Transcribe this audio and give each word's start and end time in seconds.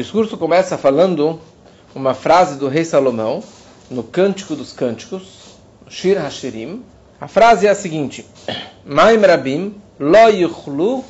O 0.00 0.02
discurso 0.02 0.38
começa 0.38 0.78
falando 0.78 1.38
uma 1.94 2.14
frase 2.14 2.58
do 2.58 2.68
rei 2.68 2.86
Salomão, 2.86 3.42
no 3.90 4.02
Cântico 4.02 4.56
dos 4.56 4.72
Cânticos, 4.72 5.58
Shir 5.90 6.16
Hashirim. 6.16 6.82
A 7.20 7.28
frase 7.28 7.66
é 7.66 7.70
a 7.70 7.74
seguinte: 7.74 8.24
Maim 8.82 9.20
Rabim 9.20 9.74
lo 9.98 10.28
yuchlu 10.28 11.04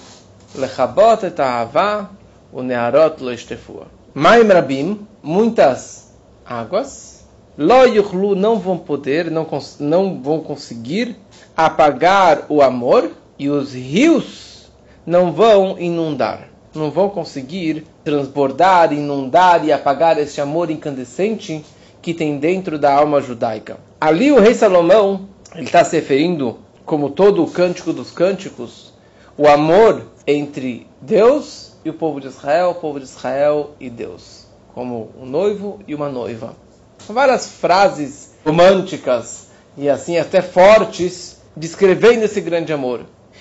lechabot 0.57 1.25
et 1.25 1.39
ahava 1.39 2.11
unearot 2.53 3.23
lo 3.23 3.33
ishtefua. 3.33 3.87
Maim 4.13 4.49
Rabim, 4.49 5.07
muitas 5.23 6.13
águas, 6.45 7.25
lo 7.57 7.85
yuchlu 7.85 8.35
não 8.35 8.59
vão 8.59 8.77
poder, 8.77 9.31
não, 9.31 9.47
não 9.79 10.21
vão 10.21 10.41
conseguir 10.41 11.17
apagar 11.57 12.47
o 12.49 12.61
amor 12.61 13.13
e 13.39 13.49
os 13.49 13.73
rios 13.73 14.69
não 15.07 15.33
vão 15.33 15.79
inundar, 15.79 16.50
não 16.75 16.91
vão 16.91 17.09
conseguir 17.09 17.87
transbordar, 18.05 18.93
inundar 18.93 19.65
e 19.65 19.73
apagar 19.73 20.19
esse 20.19 20.41
amor 20.41 20.71
incandescente 20.71 21.65
que 22.01 22.15
tem 22.15 22.39
dentro 22.39 22.79
da 22.79 22.95
alma 22.95 23.21
judaica. 23.21 23.79
Ali 24.01 24.33
o 24.33 24.41
rei 24.41 24.55
Salomão 24.55 25.29
ele 25.55 25.65
está 25.65 25.85
se 25.85 25.97
referindo, 25.97 26.59
como 26.85 27.11
todo 27.11 27.43
o 27.43 27.51
cântico 27.51 27.93
dos 27.93 28.11
cânticos, 28.11 28.93
o 29.37 29.49
amor 29.49 30.07
entre 30.27 30.87
Deus 31.01 31.73
e 31.85 31.91
o 31.91 31.95
povo 31.95 32.21
de 32.21 32.29
Israel, 32.29 32.71
o 32.71 32.75
povo 32.75 32.99
de 33.01 33.07
Israel 33.07 33.71
e 33.81 33.91
Deus, 33.91 34.47
como 34.75 35.11
um 35.21 35.27
noivo 35.27 35.81
e 35.89 35.95
uma 35.95 36.09
noiva. 36.09 36.55
Várias 37.09 37.49
frases 37.49 38.35
românticas 38.45 39.49
e 39.77 39.89
assim 39.89 40.19
até 40.19 40.41
fortes 40.41 41.41
descrevendo 41.57 42.25
esse 42.25 42.41
grande 42.41 42.73
amor. 42.73 43.01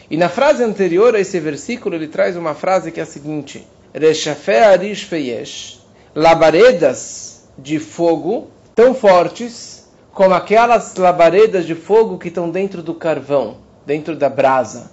E 0.10 0.18
na 0.18 0.28
frase 0.28 0.64
anterior 0.64 1.16
a 1.16 1.20
esse 1.20 1.40
versículo 1.40 1.96
ele 1.96 2.08
traz 2.08 2.36
uma 2.36 2.56
frase 2.56 2.92
que 2.92 3.00
é 3.00 3.04
a 3.04 3.06
seguinte: 3.06 3.68
Reshafé 3.94 4.66
arish 4.66 5.04
feyesh, 5.04 5.80
labaredas 6.16 7.44
de 7.58 7.80
fogo 7.80 8.48
tão 8.74 8.94
fortes 8.94 9.88
como 10.14 10.34
aquelas 10.34 10.96
labaredas 10.96 11.66
de 11.66 11.76
fogo 11.76 12.18
que 12.18 12.30
estão 12.30 12.50
dentro 12.50 12.82
do 12.82 12.94
carvão, 12.94 13.58
dentro 13.86 14.16
da 14.16 14.30
brasa, 14.30 14.92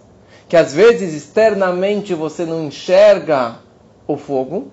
que 0.48 0.56
às 0.56 0.74
vezes 0.74 1.14
externamente 1.14 2.14
você 2.14 2.44
não 2.44 2.64
enxerga 2.64 3.56
o 4.06 4.16
fogo, 4.16 4.70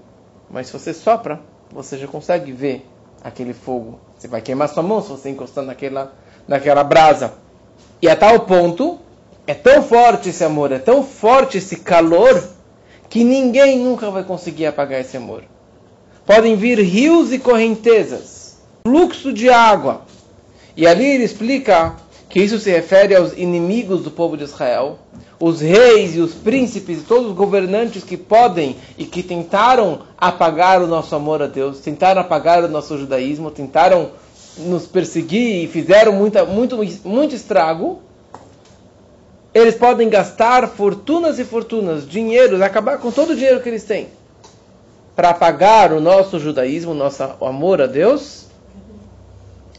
mas 0.49 0.67
se 0.67 0.73
você 0.73 0.93
sopra, 0.93 1.39
você 1.71 1.97
já 1.97 2.07
consegue 2.07 2.51
ver 2.51 2.85
aquele 3.23 3.53
fogo. 3.53 3.99
Você 4.17 4.27
vai 4.27 4.41
queimar 4.41 4.69
sua 4.69 4.83
mão 4.83 5.01
se 5.01 5.09
você 5.09 5.29
encostar 5.29 5.63
naquela, 5.63 6.13
naquela 6.47 6.83
brasa. 6.83 7.33
E 8.01 8.07
a 8.07 8.15
tal 8.15 8.41
ponto, 8.41 8.99
é 9.45 9.53
tão 9.53 9.83
forte 9.83 10.29
esse 10.29 10.43
amor, 10.43 10.71
é 10.71 10.79
tão 10.79 11.03
forte 11.03 11.57
esse 11.57 11.77
calor, 11.77 12.41
que 13.09 13.23
ninguém 13.23 13.77
nunca 13.79 14.09
vai 14.09 14.23
conseguir 14.23 14.65
apagar 14.65 15.01
esse 15.01 15.17
amor. 15.17 15.43
Podem 16.25 16.55
vir 16.55 16.79
rios 16.79 17.33
e 17.33 17.39
correntezas, 17.39 18.57
fluxo 18.87 19.33
de 19.33 19.49
água. 19.49 20.01
E 20.75 20.87
ali 20.87 21.05
ele 21.05 21.23
explica 21.23 21.95
que 22.29 22.41
isso 22.41 22.57
se 22.57 22.71
refere 22.71 23.15
aos 23.15 23.33
inimigos 23.33 24.01
do 24.01 24.09
povo 24.09 24.35
de 24.35 24.45
Israel, 24.45 24.97
os 25.39 25.59
reis 25.59 26.15
e 26.15 26.19
os 26.19 26.33
príncipes 26.33 26.99
e 26.99 27.03
todos 27.03 27.27
os 27.27 27.35
governantes 27.35 28.03
que 28.03 28.17
podem 28.17 28.77
e 28.97 29.05
que 29.05 29.21
tentaram 29.21 30.03
apagar 30.17 30.81
o 30.81 30.87
nosso 30.87 31.13
amor 31.13 31.43
a 31.43 31.47
Deus, 31.47 31.79
tentaram 31.79 32.21
apagar 32.21 32.63
o 32.63 32.69
nosso 32.69 32.97
judaísmo, 32.97 33.51
tentaram 33.51 34.11
nos 34.57 34.87
perseguir 34.87 35.63
e 35.63 35.67
fizeram 35.67 36.13
muita, 36.13 36.45
muito, 36.45 36.79
muito 37.03 37.35
estrago, 37.35 38.01
eles 39.53 39.75
podem 39.75 40.09
gastar 40.09 40.67
fortunas 40.67 41.37
e 41.37 41.45
fortunas, 41.45 42.07
dinheiros, 42.07 42.59
acabar 42.61 42.97
com 42.97 43.11
todo 43.11 43.31
o 43.31 43.35
dinheiro 43.35 43.61
que 43.61 43.69
eles 43.69 43.83
têm, 43.83 44.07
para 45.15 45.29
apagar 45.29 45.93
o 45.93 46.01
nosso 46.01 46.39
judaísmo, 46.39 46.93
nosso 46.93 47.23
amor 47.23 47.81
a 47.81 47.85
Deus, 47.85 48.47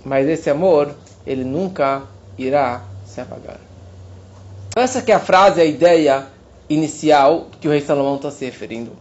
mas 0.04 0.28
esse 0.28 0.48
amor, 0.48 0.94
ele 1.26 1.42
nunca 1.42 2.02
irá 2.38 2.82
se 3.04 3.20
apagar. 3.20 3.58
Essa 4.76 5.02
que 5.02 5.10
é 5.10 5.14
a 5.14 5.20
frase, 5.20 5.60
a 5.60 5.64
ideia 5.64 6.26
inicial 6.68 7.48
que 7.60 7.66
o 7.66 7.70
rei 7.70 7.80
Salomão 7.80 8.16
está 8.16 8.30
se 8.30 8.44
referindo. 8.44 8.92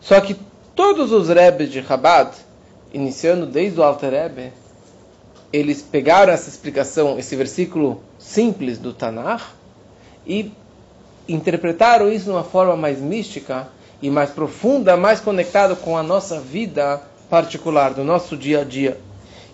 Só 0.00 0.20
que 0.20 0.36
todos 0.76 1.12
os 1.12 1.28
rebes 1.28 1.70
de 1.70 1.82
Chabad, 1.82 2.30
iniciando 2.92 3.46
desde 3.46 3.80
o 3.80 3.82
Alter 3.82 4.10
Rebbe, 4.10 4.52
eles 5.52 5.82
pegaram 5.82 6.32
essa 6.32 6.48
explicação, 6.48 7.18
esse 7.18 7.34
versículo 7.36 8.00
simples 8.18 8.78
do 8.78 8.92
Tanakh 8.92 9.42
e 10.26 10.52
interpretaram 11.28 12.10
isso 12.10 12.24
de 12.26 12.30
uma 12.30 12.44
forma 12.44 12.76
mais 12.76 13.00
mística 13.00 13.68
e 14.00 14.08
mais 14.10 14.30
profunda, 14.30 14.96
mais 14.96 15.20
conectada 15.20 15.76
com 15.76 15.96
a 15.96 16.02
nossa 16.02 16.40
vida 16.40 17.00
particular, 17.30 17.94
do 17.94 18.02
nosso 18.04 18.36
dia 18.36 18.62
a 18.62 18.64
dia. 18.64 18.98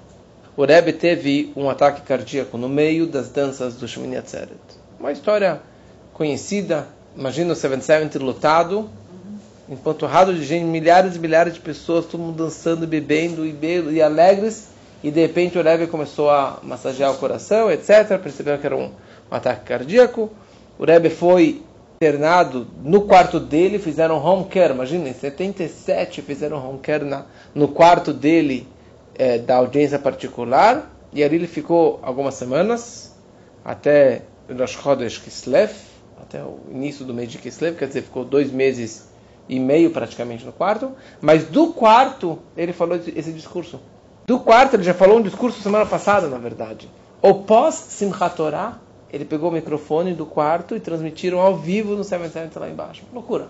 o 0.58 0.66
Rebbe 0.66 0.94
teve 0.94 1.54
um 1.56 1.70
ataque 1.70 2.02
cardíaco 2.02 2.58
no 2.58 2.68
meio 2.68 3.06
das 3.06 3.30
danças 3.30 3.76
do 3.76 3.88
Shemini 3.88 4.18
Atzeret. 4.18 4.58
Uma 5.00 5.12
história 5.12 5.62
conhecida. 6.14 6.88
Imagina 7.18 7.54
o 7.54 7.56
77 7.56 8.18
lotado, 8.18 8.90
empanturrado 9.70 10.34
de 10.34 10.44
gente, 10.44 10.66
milhares 10.66 11.16
e 11.16 11.20
milhares 11.20 11.54
de 11.54 11.62
pessoas, 11.62 12.06
todo 12.06 12.20
mundo 12.20 12.44
dançando, 12.44 12.86
bebendo 12.86 13.46
e, 13.46 13.52
bebendo, 13.52 13.92
e 13.92 14.02
alegres. 14.02 14.68
E 15.02 15.10
de 15.10 15.22
repente 15.22 15.58
o 15.58 15.62
Rebbe 15.62 15.88
começou 15.88 16.30
a 16.30 16.60
massagear 16.62 17.12
o 17.12 17.18
coração, 17.18 17.72
etc. 17.72 18.20
Percebeu 18.22 18.58
que 18.58 18.66
era 18.66 18.76
um, 18.76 18.92
um 19.32 19.36
ataque 19.36 19.66
cardíaco. 19.66 20.30
O 20.78 20.84
Rebbe 20.84 21.10
foi 21.10 21.62
internado 21.96 22.68
no 22.84 23.04
quarto 23.04 23.40
dele, 23.40 23.80
fizeram 23.80 24.18
home 24.24 24.46
care. 24.46 24.74
Imagina, 24.74 25.08
em 25.08 25.14
77 25.14 26.22
fizeram 26.22 26.58
home 26.58 26.80
care 26.80 27.06
na, 27.06 27.26
no 27.54 27.70
quarto 27.70 28.12
dele 28.12 28.68
é, 29.18 29.38
da 29.38 29.56
audiência 29.56 29.98
particular, 29.98 30.92
e 31.14 31.24
ali 31.24 31.36
ele 31.36 31.48
ficou 31.48 32.00
algumas 32.04 32.34
semanas, 32.34 33.16
até 33.64 34.24
Rosh 34.50 34.72
Chodesh 34.72 35.18
Kislev, 35.18 35.72
até 36.28 36.44
o 36.44 36.60
início 36.72 37.06
do 37.06 37.14
mês 37.14 37.32
de 37.32 37.38
Kislev, 37.38 37.78
quer 37.78 37.88
dizer, 37.88 38.02
ficou 38.02 38.26
dois 38.26 38.52
meses 38.52 39.08
e 39.48 39.60
meio 39.60 39.92
praticamente 39.92 40.44
no 40.46 40.52
quarto, 40.52 40.92
mas 41.22 41.46
do 41.46 41.68
quarto 41.68 42.40
ele 42.58 42.74
falou 42.74 42.96
esse 42.98 43.32
discurso. 43.32 43.80
Do 44.26 44.40
quarto 44.40 44.76
ele 44.76 44.84
já 44.84 44.94
falou 44.94 45.20
um 45.20 45.22
discurso 45.22 45.62
semana 45.62 45.86
passada, 45.86 46.28
na 46.28 46.38
verdade. 46.38 46.90
O 47.22 47.34
pós 47.36 47.76
Simchat 47.76 48.36
Torah, 48.36 48.80
ele 49.12 49.24
pegou 49.24 49.50
o 49.50 49.54
microfone 49.54 50.14
do 50.14 50.26
quarto 50.26 50.76
e 50.76 50.80
transmitiram 50.80 51.40
ao 51.40 51.56
vivo 51.56 51.96
no 51.96 52.04
77 52.04 52.58
lá 52.58 52.70
embaixo. 52.70 53.04
Loucura. 53.14 53.48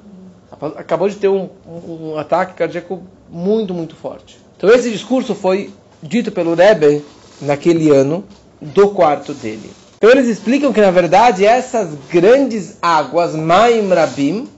Acabou 0.77 1.09
de 1.09 1.15
ter 1.15 1.27
um, 1.27 1.49
um, 1.65 2.11
um 2.11 2.17
ataque 2.17 2.53
cardíaco 2.53 3.01
muito, 3.29 3.73
muito 3.73 3.95
forte. 3.95 4.37
Então 4.57 4.69
esse 4.69 4.91
discurso 4.91 5.33
foi 5.33 5.73
dito 6.03 6.31
pelo 6.31 6.53
Rebbe 6.53 7.03
naquele 7.41 7.89
ano 7.89 8.23
do 8.61 8.89
quarto 8.89 9.33
dele. 9.33 9.71
Então 9.97 10.09
eles 10.09 10.27
explicam 10.27 10.73
que 10.73 10.81
na 10.81 10.91
verdade 10.91 11.45
essas 11.45 11.95
grandes 12.09 12.77
águas, 12.81 13.33
Maim 13.33 13.87
Rabim, 13.87 14.49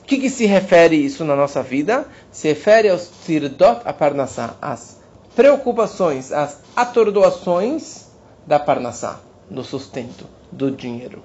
o 0.00 0.04
que, 0.04 0.18
que 0.18 0.30
se 0.30 0.44
refere 0.44 0.96
isso 0.96 1.24
na 1.24 1.36
nossa 1.36 1.62
vida? 1.62 2.06
Se 2.32 2.48
refere 2.48 2.88
aos 2.88 3.08
Tirdot 3.24 3.82
Aparnassá, 3.84 4.56
as 4.60 4.98
preocupações, 5.36 6.32
as 6.32 6.58
atordoações 6.74 8.06
da 8.44 8.58
Parnassá, 8.58 9.20
do 9.48 9.62
sustento, 9.62 10.26
do 10.50 10.70
dinheiro. 10.72 11.22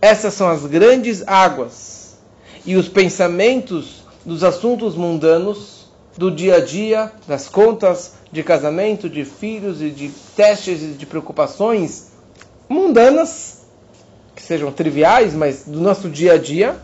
Essas 0.00 0.34
são 0.34 0.48
as 0.48 0.64
grandes 0.64 1.26
águas 1.26 2.16
e 2.64 2.76
os 2.76 2.88
pensamentos 2.88 4.04
dos 4.24 4.44
assuntos 4.44 4.94
mundanos 4.94 5.90
do 6.16 6.30
dia 6.30 6.56
a 6.56 6.60
dia, 6.60 7.12
das 7.26 7.48
contas 7.48 8.14
de 8.30 8.42
casamento, 8.44 9.08
de 9.08 9.24
filhos 9.24 9.82
e 9.82 9.90
de 9.90 10.10
testes 10.36 10.82
e 10.82 10.86
de 10.88 11.06
preocupações 11.06 12.09
mundanas, 12.70 13.62
que 14.34 14.42
sejam 14.42 14.72
triviais, 14.72 15.34
mas 15.34 15.64
do 15.66 15.80
nosso 15.80 16.08
dia 16.08 16.34
a 16.34 16.38
dia, 16.38 16.76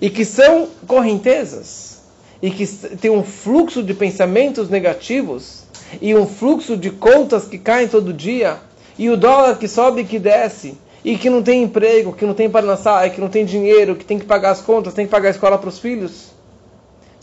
e 0.00 0.08
que 0.08 0.24
são 0.24 0.68
correntezas, 0.86 2.02
e 2.40 2.50
que 2.50 2.66
tem 2.66 3.10
um 3.10 3.22
fluxo 3.22 3.82
de 3.82 3.92
pensamentos 3.92 4.70
negativos, 4.70 5.64
e 6.00 6.14
um 6.14 6.26
fluxo 6.26 6.76
de 6.76 6.90
contas 6.90 7.44
que 7.44 7.58
caem 7.58 7.88
todo 7.88 8.12
dia, 8.12 8.58
e 8.98 9.10
o 9.10 9.16
dólar 9.16 9.58
que 9.58 9.68
sobe 9.68 10.00
e 10.02 10.04
que 10.04 10.18
desce, 10.18 10.78
e 11.04 11.18
que 11.18 11.28
não 11.28 11.42
tem 11.42 11.62
emprego, 11.62 12.14
que 12.14 12.24
não 12.24 12.32
tem 12.32 12.48
para 12.48 12.64
lançar, 12.64 13.10
que 13.10 13.20
não 13.20 13.28
tem 13.28 13.44
dinheiro, 13.44 13.96
que 13.96 14.04
tem 14.04 14.18
que 14.18 14.24
pagar 14.24 14.52
as 14.52 14.62
contas, 14.62 14.94
tem 14.94 15.04
que 15.04 15.10
pagar 15.10 15.28
a 15.28 15.32
escola 15.32 15.58
para 15.58 15.68
os 15.68 15.78
filhos 15.78 16.36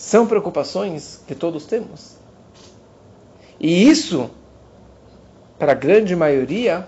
são 0.04 0.28
preocupações 0.28 1.22
que 1.26 1.34
todos 1.34 1.66
temos. 1.66 2.18
E 3.58 3.88
isso, 3.88 4.30
para 5.58 5.72
a 5.72 5.76
grande 5.76 6.14
maioria, 6.14 6.86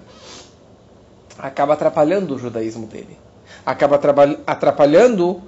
acaba 1.38 1.74
atrapalhando 1.74 2.36
o 2.36 2.40
judaísmo 2.40 2.88
dele. 2.88 3.18
Acaba 3.66 4.00
atrapalhando 4.46 5.42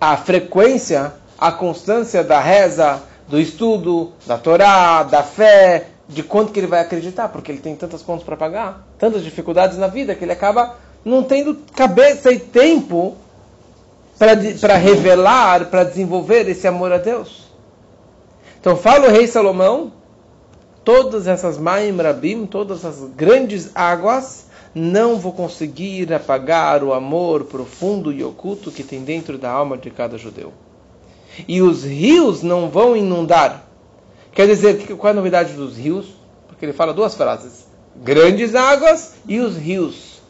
a 0.00 0.16
frequência, 0.16 1.12
a 1.38 1.52
constância 1.52 2.24
da 2.24 2.40
reza, 2.40 3.02
do 3.28 3.38
estudo, 3.38 4.12
da 4.26 4.36
Torá, 4.36 5.02
da 5.02 5.22
fé, 5.22 5.86
de 6.08 6.22
quanto 6.22 6.52
que 6.52 6.58
ele 6.58 6.66
vai 6.66 6.80
acreditar, 6.80 7.28
porque 7.28 7.52
ele 7.52 7.60
tem 7.60 7.76
tantas 7.76 8.02
contas 8.02 8.24
para 8.24 8.36
pagar, 8.36 8.84
tantas 8.98 9.22
dificuldades 9.22 9.78
na 9.78 9.86
vida 9.86 10.14
que 10.14 10.24
ele 10.24 10.32
acaba 10.32 10.76
não 11.04 11.22
tendo 11.22 11.56
cabeça 11.74 12.32
e 12.32 12.38
tempo 12.38 13.16
para 14.18 14.76
revelar, 14.76 15.66
para 15.66 15.84
desenvolver 15.84 16.48
esse 16.48 16.66
amor 16.66 16.92
a 16.92 16.98
Deus. 16.98 17.48
Então 18.60 18.76
fala 18.76 19.08
o 19.08 19.10
rei 19.10 19.26
Salomão, 19.26 19.92
todas 20.84 21.26
essas 21.26 21.56
Maim 21.56 21.96
Rabim, 21.96 22.44
todas 22.44 22.84
as 22.84 23.00
grandes 23.16 23.70
águas, 23.74 24.46
não 24.74 25.18
vou 25.18 25.32
conseguir 25.32 26.12
apagar 26.12 26.82
o 26.82 26.92
amor 26.92 27.44
profundo 27.44 28.12
e 28.12 28.22
oculto 28.22 28.70
que 28.70 28.84
tem 28.84 29.02
dentro 29.02 29.36
da 29.36 29.50
alma 29.50 29.76
de 29.76 29.90
cada 29.90 30.16
judeu. 30.16 30.52
E 31.46 31.60
os 31.60 31.84
rios 31.84 32.42
não 32.42 32.68
vão 32.68 32.96
inundar. 32.96 33.66
Quer 34.32 34.46
dizer, 34.46 34.86
qual 34.96 35.08
é 35.08 35.10
a 35.10 35.14
novidade 35.14 35.54
dos 35.54 35.76
rios? 35.76 36.06
Porque 36.46 36.64
ele 36.64 36.72
fala 36.72 36.94
duas 36.94 37.14
frases: 37.14 37.66
grandes 37.96 38.54
águas 38.54 39.14
e 39.26 39.40
os 39.40 39.56
rios. 39.56 40.20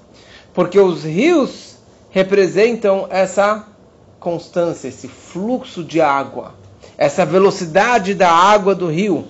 Porque 0.54 0.78
os 0.78 1.04
rios 1.04 1.76
representam 2.10 3.06
essa 3.10 3.66
constância, 4.18 4.88
esse 4.88 5.08
fluxo 5.08 5.84
de 5.84 6.00
água, 6.00 6.54
essa 6.96 7.24
velocidade 7.24 8.14
da 8.14 8.30
água 8.30 8.74
do 8.74 8.88
rio. 8.88 9.26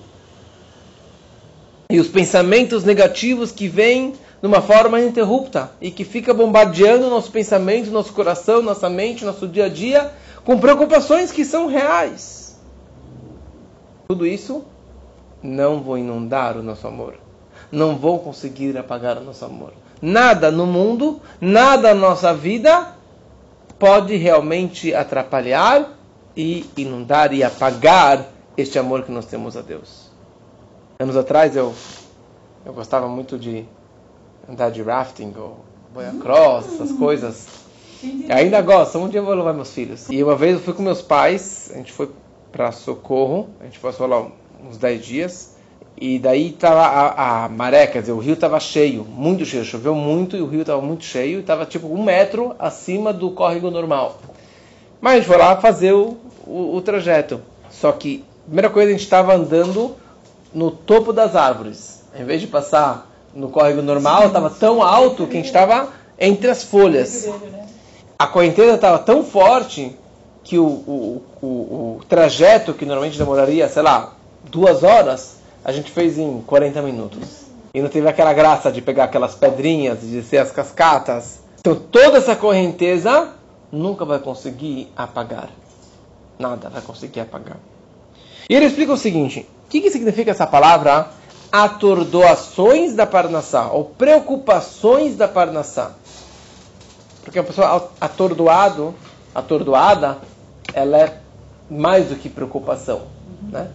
E 1.89 1.99
os 1.99 2.07
pensamentos 2.07 2.83
negativos 2.83 3.51
que 3.51 3.67
vêm 3.67 4.13
de 4.41 4.47
uma 4.47 4.61
forma 4.61 4.99
ininterrupta 4.99 5.71
e 5.79 5.91
que 5.91 6.03
fica 6.03 6.33
bombardeando 6.33 7.09
nosso 7.09 7.31
pensamento, 7.31 7.91
nosso 7.91 8.11
coração, 8.11 8.61
nossa 8.61 8.89
mente, 8.89 9.23
nosso 9.23 9.47
dia 9.47 9.65
a 9.65 9.69
dia, 9.69 10.11
com 10.43 10.59
preocupações 10.59 11.31
que 11.31 11.45
são 11.45 11.67
reais. 11.67 12.59
Tudo 14.07 14.25
isso 14.25 14.65
não 15.43 15.81
vou 15.81 15.97
inundar 15.97 16.57
o 16.57 16.63
nosso 16.63 16.87
amor. 16.87 17.15
Não 17.71 17.95
vou 17.95 18.19
conseguir 18.19 18.75
apagar 18.77 19.17
o 19.17 19.23
nosso 19.23 19.45
amor. 19.45 19.73
Nada 20.01 20.49
no 20.51 20.65
mundo, 20.65 21.21
nada 21.39 21.93
na 21.93 22.09
nossa 22.09 22.33
vida 22.33 22.95
pode 23.77 24.15
realmente 24.15 24.93
atrapalhar 24.93 25.97
e 26.35 26.65
inundar 26.75 27.33
e 27.33 27.43
apagar 27.43 28.25
este 28.57 28.79
amor 28.79 29.03
que 29.03 29.11
nós 29.11 29.25
temos 29.25 29.55
a 29.55 29.61
Deus. 29.61 30.09
Anos 30.99 31.15
atrás 31.15 31.55
eu, 31.55 31.73
eu 32.65 32.73
gostava 32.73 33.07
muito 33.07 33.37
de 33.37 33.65
andar 34.49 34.71
de 34.71 34.81
rafting 34.81 35.33
ou 35.37 35.59
boia 35.93 36.13
cross, 36.21 36.73
essas 36.73 36.91
coisas. 36.93 37.47
E 38.03 38.31
ainda 38.31 38.61
gosto, 38.61 38.97
um 38.97 39.07
dia 39.07 39.19
eu 39.19 39.25
vou 39.25 39.35
levar 39.35 39.53
meus 39.53 39.73
filhos. 39.73 40.09
E 40.09 40.23
uma 40.23 40.35
vez 40.35 40.53
eu 40.53 40.59
fui 40.59 40.73
com 40.73 40.81
meus 40.81 41.01
pais, 41.01 41.71
a 41.73 41.77
gente 41.77 41.91
foi 41.91 42.09
para 42.51 42.71
Socorro, 42.71 43.49
a 43.59 43.65
gente 43.65 43.79
passou 43.79 44.07
lá 44.07 44.27
uns 44.67 44.77
10 44.77 45.05
dias. 45.05 45.55
E 45.95 46.17
daí 46.17 46.51
tava 46.51 46.81
a, 46.81 47.45
a, 47.45 47.49
maré, 47.49 47.85
quer 47.85 48.01
dizer, 48.01 48.13
o 48.13 48.17
rio 48.17 48.33
estava 48.33 48.59
cheio, 48.59 49.03
muito 49.03 49.45
cheio, 49.45 49.63
choveu 49.63 49.93
muito 49.93 50.35
e 50.35 50.41
o 50.41 50.47
rio 50.47 50.61
estava 50.61 50.81
muito 50.81 51.03
cheio 51.03 51.37
e 51.37 51.41
estava 51.41 51.63
tipo 51.63 51.87
um 51.87 52.03
metro 52.03 52.55
acima 52.57 53.13
do 53.13 53.29
córrego 53.31 53.69
normal. 53.69 54.17
Mas 54.99 55.13
a 55.13 55.15
gente 55.17 55.27
foi 55.27 55.37
lá 55.37 55.57
fazer 55.57 55.93
o, 55.93 56.17
o, 56.47 56.75
o 56.75 56.81
trajeto. 56.81 57.41
Só 57.69 57.91
que, 57.91 58.25
primeira 58.45 58.69
coisa, 58.69 58.89
a 58.89 58.91
gente 58.93 59.03
estava 59.03 59.35
andando 59.35 59.95
no 60.51 60.71
topo 60.71 61.13
das 61.13 61.35
árvores. 61.35 62.03
Em 62.15 62.25
vez 62.25 62.41
de 62.41 62.47
passar 62.47 63.10
no 63.33 63.49
córrego 63.49 63.81
normal, 63.81 64.27
estava 64.27 64.49
tão 64.49 64.81
alto 64.81 65.25
que 65.25 65.33
a 65.33 65.37
gente 65.37 65.45
estava 65.45 65.89
entre 66.19 66.49
as 66.49 66.63
folhas. 66.63 67.29
A 68.17 68.27
correnteza 68.27 68.75
estava 68.75 68.99
tão 68.99 69.23
forte 69.23 69.97
que 70.43 70.57
o, 70.57 70.65
o, 70.65 71.23
o, 71.41 71.47
o, 71.47 72.01
trajeto 72.07 72.73
que 72.73 72.85
normalmente 72.85 73.17
demoraria, 73.17 73.67
sei 73.69 73.81
lá, 73.81 74.13
duas 74.43 74.83
horas, 74.83 75.37
a 75.63 75.71
gente 75.71 75.91
fez 75.91 76.17
em 76.17 76.41
40 76.41 76.81
minutos. 76.81 77.45
E 77.73 77.81
não 77.81 77.89
teve 77.89 78.07
aquela 78.07 78.33
graça 78.33 78.71
de 78.71 78.81
pegar 78.81 79.05
aquelas 79.05 79.33
pedrinhas, 79.33 80.01
de 80.01 80.07
descer 80.07 80.37
as 80.37 80.51
cascatas. 80.51 81.39
Então 81.59 81.75
toda 81.75 82.17
essa 82.17 82.35
correnteza 82.35 83.29
nunca 83.71 84.03
vai 84.03 84.19
conseguir 84.19 84.91
apagar. 84.95 85.49
Nada 86.37 86.69
vai 86.69 86.81
conseguir 86.81 87.21
apagar. 87.21 87.57
E 88.49 88.55
ele 88.55 88.65
explica 88.65 88.91
o 88.91 88.97
seguinte: 88.97 89.47
o 89.65 89.69
que, 89.69 89.79
que 89.79 89.89
significa 89.89 90.31
essa 90.31 90.45
palavra 90.45 91.07
atordoações 91.51 92.95
da 92.95 93.05
Parnassá, 93.05 93.67
ou 93.71 93.85
preocupações 93.85 95.15
da 95.15 95.27
Parnassá. 95.27 95.91
Porque 97.23 97.37
a 97.37 97.43
pessoa 97.43 97.91
atordoado, 97.99 98.95
atordoada, 99.35 100.17
ela 100.73 100.97
é 100.97 101.17
mais 101.69 102.07
do 102.07 102.15
que 102.15 102.29
preocupação, 102.29 103.01
né? 103.51 103.69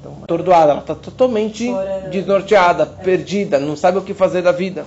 Então, 0.00 0.16
atordoada, 0.22 0.72
ela 0.72 0.80
está 0.80 0.94
totalmente 0.94 1.70
desnorteada, 2.10 2.86
perdida, 2.86 3.58
não 3.58 3.76
sabe 3.76 3.98
o 3.98 4.02
que 4.02 4.14
fazer 4.14 4.40
da 4.40 4.52
vida. 4.52 4.86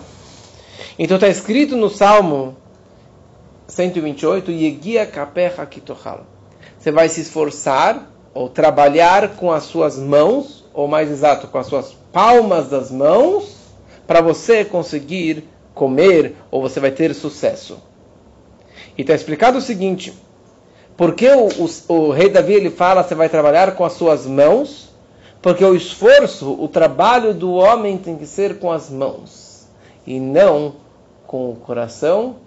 Então 0.98 1.18
está 1.18 1.28
escrito 1.28 1.76
no 1.76 1.90
Salmo 1.90 2.56
128, 3.68 4.52
Yegia 4.52 5.06
kapecha 5.06 5.66
kitochal. 5.66 6.22
Você 6.80 6.92
vai 6.92 7.08
se 7.10 7.22
esforçar 7.22 8.12
ou 8.34 8.50
trabalhar 8.50 9.36
com 9.36 9.52
as 9.52 9.64
suas 9.64 9.98
mãos 9.98 10.63
ou 10.74 10.88
mais 10.88 11.12
exato, 11.12 11.48
com 11.48 11.58
as 11.58 11.68
suas 11.68 11.94
palmas 12.12 12.70
das 12.70 12.92
mãos, 12.92 13.58
para 14.08 14.22
você 14.22 14.66
conseguir 14.66 15.48
comer 15.74 16.36
ou 16.52 16.62
você 16.62 16.80
vai 16.80 16.92
ter 16.92 17.14
sucesso. 17.14 17.78
E 18.98 19.02
está 19.02 19.14
explicado 19.14 19.58
o 19.58 19.62
seguinte: 19.62 20.14
porque 20.98 21.28
o, 21.30 21.48
o, 21.48 21.94
o, 21.94 22.12
rei 22.12 22.30
Davi 22.30 22.54
ele 22.54 22.70
fala 22.70 23.04
você 23.04 23.16
vai 23.16 23.30
trabalhar 23.30 23.76
com 23.76 23.86
as 23.86 23.94
suas 23.94 24.26
mãos? 24.26 24.90
Porque 25.42 25.64
o 25.64 25.76
esforço, 25.76 26.54
o 26.54 26.68
trabalho 26.70 27.34
do 27.34 27.54
homem 27.54 27.98
tem 27.98 28.16
que 28.16 28.26
ser 28.26 28.60
com 28.60 28.72
as 28.72 28.90
mãos 28.90 29.68
e 30.08 30.18
não 30.20 30.76
com 31.28 31.52
o 31.52 31.56
coração 31.56 32.38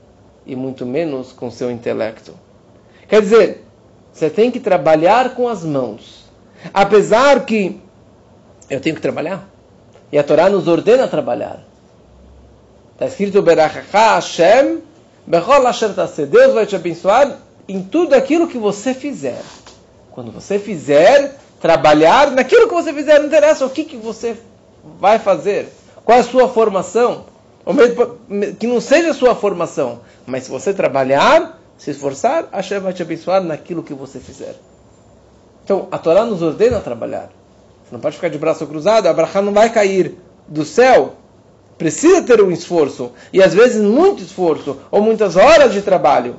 e 0.47 0.57
muito 0.57 0.87
menos 0.87 1.33
com 1.33 1.51
seu 1.51 1.71
intelecto. 1.71 2.33
Quer 3.07 3.21
dizer, 3.21 3.65
você 4.13 4.31
tem 4.31 4.51
que 4.51 4.61
trabalhar 4.61 5.35
com 5.35 5.47
as 5.47 5.63
mãos. 5.63 6.25
Apesar 6.73 7.45
que 7.45 7.81
eu 8.69 8.81
tenho 8.81 8.95
que 8.95 9.03
trabalhar. 9.03 9.49
E 10.11 10.19
a 10.19 10.23
Torá 10.23 10.49
nos 10.49 10.69
ordena 10.69 11.05
a 11.05 11.09
trabalhar. 11.09 11.61
Está 12.93 13.07
escrito 13.07 13.45
Hashem 13.93 14.81
Deus 16.31 16.55
vai 16.55 16.67
te 16.67 16.77
abençoar 16.77 17.39
em 17.69 17.83
tudo 17.83 18.15
aquilo 18.15 18.49
que 18.49 18.59
você 18.59 18.95
fizer. 18.95 19.43
Quando 20.13 20.31
você 20.31 20.59
fizer, 20.59 21.37
trabalhar 21.61 22.31
naquilo 22.31 22.69
que 22.69 22.75
você 22.75 22.93
fizer, 22.93 23.19
não 23.19 23.27
interessa 23.27 23.67
o 23.67 23.71
que, 23.71 23.85
que 23.85 23.97
você 23.97 24.37
vai 24.99 25.19
fazer. 25.19 25.69
Qual 26.05 26.17
é 26.17 26.21
a 26.21 26.25
sua 26.25 26.49
formação? 26.49 27.25
Ou 27.65 27.75
mesmo 27.75 28.19
que 28.59 28.67
não 28.67 28.81
seja 28.81 29.11
a 29.11 29.15
sua 29.15 29.35
formação, 29.35 30.01
mas 30.25 30.45
se 30.45 30.51
você 30.51 30.73
trabalhar, 30.73 31.61
se 31.77 31.91
esforçar, 31.91 32.49
Hashem 32.53 32.79
vai 32.79 32.93
te 32.93 33.03
abençoar 33.03 33.43
naquilo 33.43 33.83
que 33.83 33.93
você 33.93 34.21
fizer. 34.21 34.55
Então, 35.65 35.89
a 35.91 35.99
Torá 35.99 36.25
nos 36.25 36.43
ordena 36.43 36.79
a 36.79 36.81
trabalhar. 36.81 37.29
Você 37.87 37.95
não 37.95 38.01
pode 38.01 38.17
ficar 38.17 38.29
de 38.29 38.39
braço 38.39 38.67
cruzado, 38.67 39.07
a 39.07 39.11
Abraha 39.11 39.41
não 39.41 39.53
vai 39.53 39.71
cair 39.71 40.19
do 40.49 40.65
céu. 40.65 41.15
Precisa 41.79 42.21
ter 42.23 42.43
um 42.43 42.51
esforço, 42.51 43.13
e 43.33 43.41
às 43.41 43.55
vezes 43.55 43.81
muito 43.81 44.23
esforço, 44.23 44.79
ou 44.91 45.01
muitas 45.01 45.37
horas 45.37 45.73
de 45.73 45.83
trabalho. 45.83 46.37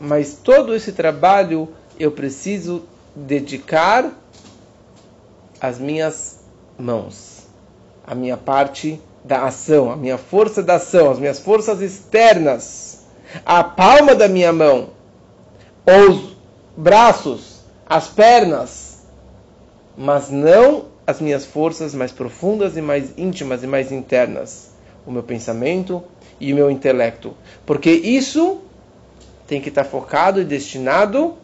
Mas 0.00 0.38
todo 0.42 0.74
esse 0.74 0.92
trabalho 0.92 1.68
eu 1.98 2.10
preciso 2.10 2.84
dedicar 3.14 4.10
as 5.60 5.78
minhas 5.78 6.38
mãos, 6.78 7.48
a 8.06 8.14
minha 8.14 8.36
parte 8.36 9.00
da 9.22 9.44
ação, 9.44 9.90
a 9.90 9.96
minha 9.96 10.16
força 10.16 10.62
da 10.62 10.76
ação, 10.76 11.10
as 11.10 11.18
minhas 11.18 11.40
forças 11.40 11.82
externas, 11.82 13.04
a 13.44 13.62
palma 13.62 14.14
da 14.14 14.28
minha 14.28 14.52
mão, 14.52 14.90
os 15.84 16.36
braços, 16.76 17.60
as 17.86 18.06
pernas, 18.06 18.85
mas 19.96 20.30
não 20.30 20.86
as 21.06 21.20
minhas 21.20 21.44
forças 21.44 21.94
mais 21.94 22.12
profundas 22.12 22.76
e 22.76 22.82
mais 22.82 23.16
íntimas 23.16 23.62
e 23.62 23.66
mais 23.66 23.92
internas, 23.92 24.72
o 25.06 25.12
meu 25.12 25.22
pensamento 25.22 26.02
e 26.40 26.52
o 26.52 26.56
meu 26.56 26.70
intelecto, 26.70 27.34
porque 27.64 27.90
isso 27.90 28.58
tem 29.46 29.60
que 29.60 29.68
estar 29.68 29.84
focado 29.84 30.40
e 30.40 30.44
destinado 30.44 31.34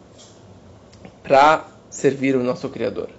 para 1.23 1.65
servir 1.89 2.35
o 2.35 2.43
nosso 2.43 2.67
Criador, 2.69 3.09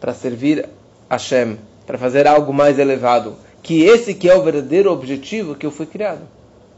para 0.00 0.12
servir 0.12 0.68
Hashem, 1.08 1.56
para 1.86 1.96
fazer 1.96 2.26
algo 2.26 2.52
mais 2.52 2.78
elevado, 2.78 3.36
que 3.62 3.82
esse 3.82 4.14
que 4.14 4.28
é 4.28 4.34
o 4.34 4.42
verdadeiro 4.42 4.90
objetivo 4.90 5.54
que 5.54 5.66
eu 5.66 5.70
fui 5.70 5.86
criado. 5.86 6.22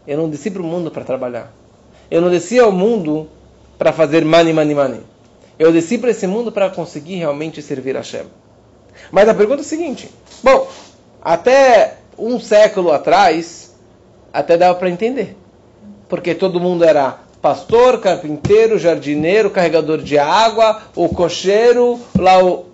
Eu 0.07 0.19
não 0.19 0.29
desci 0.29 0.51
para 0.51 0.63
o 0.63 0.65
mundo 0.65 0.91
para 0.91 1.05
trabalhar. 1.05 1.53
Eu 2.11 2.21
não 2.21 2.29
desci 2.29 2.59
ao 2.59 2.73
mundo 2.73 3.29
para 3.79 3.93
fazer 3.93 4.25
money, 4.25 4.53
money, 4.53 4.75
money. 4.75 5.01
Eu 5.63 5.71
desci 5.71 5.97
para 5.97 6.11
esse 6.11 6.27
mundo 6.27 6.51
para 6.51 6.69
conseguir 6.69 7.19
realmente 7.19 7.63
servir 7.63 7.95
a 7.95 8.01
Hashem. 8.01 8.27
Mas 9.13 9.29
a 9.29 9.35
pergunta 9.35 9.61
é 9.61 9.65
a 9.65 9.69
seguinte: 9.69 10.11
bom, 10.43 10.69
até 11.23 11.99
um 12.19 12.41
século 12.41 12.91
atrás, 12.91 13.73
até 14.33 14.57
dava 14.57 14.77
para 14.77 14.91
entender. 14.91 15.37
Porque 16.09 16.35
todo 16.35 16.59
mundo 16.59 16.83
era 16.83 17.21
pastor, 17.41 18.01
carpinteiro, 18.01 18.77
jardineiro, 18.77 19.51
carregador 19.51 19.99
de 19.99 20.19
água, 20.19 20.83
o 20.97 21.09
cocheiro, 21.09 22.01
lá 22.19 22.45
o... 22.45 22.65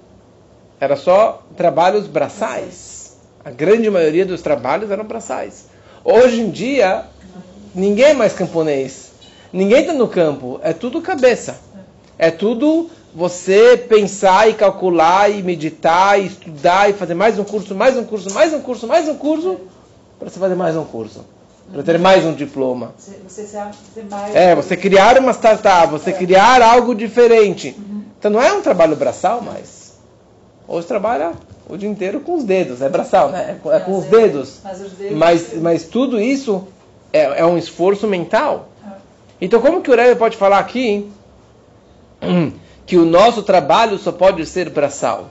Era 0.80 0.97
só 0.97 1.42
trabalhos 1.59 2.07
braçais. 2.07 3.18
A 3.45 3.50
grande 3.50 3.90
maioria 3.90 4.25
dos 4.25 4.40
trabalhos 4.40 4.90
eram 4.90 5.04
braçais. 5.04 5.66
Hoje 6.02 6.40
em 6.40 6.49
dia, 6.49 7.04
ninguém 7.75 8.07
é 8.07 8.14
mais 8.14 8.33
camponês. 8.33 9.11
Ninguém 9.52 9.80
está 9.80 9.92
no 9.92 10.09
campo. 10.09 10.59
É 10.62 10.73
tudo 10.73 11.02
cabeça. 11.02 11.67
É 12.18 12.30
tudo 12.30 12.90
você 13.14 13.76
pensar 13.76 14.48
e 14.48 14.54
calcular 14.54 15.30
e 15.30 15.42
meditar 15.42 16.20
e 16.20 16.26
estudar 16.26 16.90
e 16.90 16.92
fazer 16.92 17.14
mais 17.14 17.38
um 17.38 17.44
curso, 17.44 17.75
mais 17.75 17.96
um 17.96 18.04
curso, 18.04 18.32
mais 18.34 18.52
um 18.52 18.60
curso, 18.60 18.87
mais 18.87 19.08
um 19.08 19.14
curso, 19.14 19.60
para 20.18 20.28
você 20.28 20.38
fazer 20.38 20.54
mais 20.54 20.76
um 20.76 20.84
curso 20.84 21.25
para 21.72 21.82
ter 21.82 21.98
mais 21.98 22.25
um 22.25 22.32
diploma. 22.32 22.94
Você, 22.96 23.18
você 23.28 24.02
mais... 24.10 24.34
É, 24.34 24.54
você 24.54 24.76
criar 24.76 25.18
uma 25.18 25.32
startup, 25.32 25.90
você 25.90 26.10
é. 26.10 26.12
criar 26.12 26.62
algo 26.62 26.94
diferente. 26.94 27.76
Uhum. 27.78 28.02
Então 28.18 28.30
não 28.30 28.42
é 28.42 28.52
um 28.52 28.62
trabalho 28.62 28.96
braçal 28.96 29.42
mais. 29.42 29.98
Hoje 30.66 30.87
trabalha 30.87 31.32
o 31.68 31.76
dia 31.76 31.88
inteiro 31.88 32.20
com 32.20 32.34
os 32.34 32.44
dedos, 32.44 32.80
é 32.80 32.88
braçal, 32.88 33.30
né? 33.30 33.58
É, 33.64 33.76
é 33.76 33.80
com 33.80 33.98
os 33.98 34.06
dedos. 34.06 34.60
Mas, 35.14 35.54
mas 35.54 35.84
tudo 35.84 36.20
isso 36.20 36.66
é, 37.12 37.40
é 37.40 37.44
um 37.44 37.58
esforço 37.58 38.06
mental. 38.06 38.68
Ah. 38.84 38.96
Então 39.40 39.60
como 39.60 39.82
que 39.82 39.90
o 39.90 39.94
Rebbe 39.94 40.18
pode 40.18 40.37
falar 40.37 40.58
aqui 40.58 41.10
que 42.87 42.96
o 42.96 43.04
nosso 43.04 43.42
trabalho 43.42 43.98
só 43.98 44.12
pode 44.12 44.44
ser 44.46 44.70
braçal? 44.70 45.30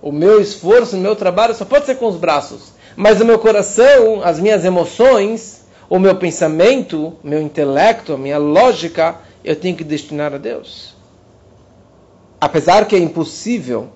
O 0.00 0.12
meu 0.12 0.40
esforço, 0.40 0.96
o 0.96 1.00
meu 1.00 1.16
trabalho 1.16 1.54
só 1.54 1.64
pode 1.64 1.86
ser 1.86 1.96
com 1.96 2.06
os 2.06 2.16
braços. 2.16 2.72
Mas 2.96 3.20
o 3.20 3.24
meu 3.24 3.38
coração, 3.38 4.22
as 4.22 4.38
minhas 4.38 4.64
emoções, 4.64 5.64
o 5.88 5.98
meu 5.98 6.16
pensamento, 6.16 7.14
meu 7.22 7.40
intelecto, 7.40 8.12
a 8.12 8.18
minha 8.18 8.38
lógica, 8.38 9.16
eu 9.44 9.56
tenho 9.56 9.76
que 9.76 9.84
destinar 9.84 10.34
a 10.34 10.38
Deus. 10.38 10.94
Apesar 12.40 12.86
que 12.86 12.94
é 12.94 12.98
impossível 12.98 13.88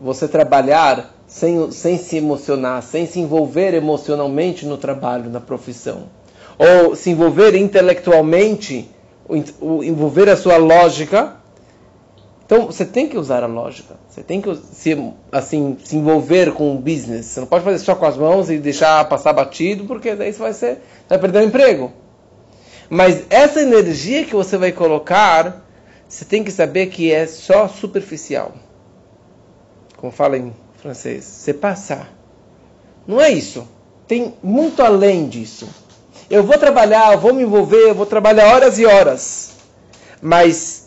você 0.00 0.28
trabalhar 0.28 1.14
sem, 1.26 1.70
sem 1.70 1.98
se 1.98 2.16
emocionar, 2.16 2.82
sem 2.82 3.06
se 3.06 3.20
envolver 3.20 3.74
emocionalmente 3.74 4.66
no 4.66 4.76
trabalho, 4.76 5.30
na 5.30 5.40
profissão, 5.40 6.04
ou 6.58 6.96
se 6.96 7.10
envolver 7.10 7.54
intelectualmente, 7.54 8.90
envolver 9.82 10.28
a 10.28 10.36
sua 10.36 10.56
lógica, 10.56 11.36
então 12.48 12.64
você 12.64 12.86
tem 12.86 13.06
que 13.06 13.18
usar 13.18 13.44
a 13.44 13.46
lógica. 13.46 13.94
Você 14.08 14.22
tem 14.22 14.40
que 14.40 14.56
se, 14.56 14.96
assim, 15.30 15.76
se 15.84 15.94
envolver 15.94 16.54
com 16.54 16.74
o 16.74 16.78
business. 16.78 17.26
Você 17.26 17.40
não 17.40 17.46
pode 17.46 17.62
fazer 17.62 17.78
só 17.78 17.94
com 17.94 18.06
as 18.06 18.16
mãos 18.16 18.48
e 18.48 18.56
deixar 18.56 19.06
passar 19.06 19.34
batido, 19.34 19.84
porque 19.84 20.14
daí 20.14 20.32
você 20.32 20.38
vai, 20.38 20.54
ser, 20.54 20.76
você 20.76 21.08
vai 21.10 21.18
perder 21.18 21.40
o 21.40 21.44
emprego. 21.44 21.92
Mas 22.88 23.24
essa 23.28 23.60
energia 23.60 24.24
que 24.24 24.34
você 24.34 24.56
vai 24.56 24.72
colocar, 24.72 25.62
você 26.08 26.24
tem 26.24 26.42
que 26.42 26.50
saber 26.50 26.86
que 26.86 27.12
é 27.12 27.26
só 27.26 27.68
superficial. 27.68 28.52
Como 29.98 30.10
fala 30.10 30.38
em 30.38 30.54
francês, 30.78 31.24
c'est 31.24 31.52
passar. 31.52 32.10
Não 33.06 33.20
é 33.20 33.28
isso. 33.28 33.68
Tem 34.06 34.32
muito 34.42 34.82
além 34.82 35.28
disso. 35.28 35.68
Eu 36.30 36.42
vou 36.44 36.56
trabalhar, 36.56 37.12
eu 37.12 37.20
vou 37.20 37.34
me 37.34 37.42
envolver, 37.42 37.90
eu 37.90 37.94
vou 37.94 38.06
trabalhar 38.06 38.54
horas 38.54 38.78
e 38.78 38.86
horas. 38.86 39.50
Mas 40.22 40.77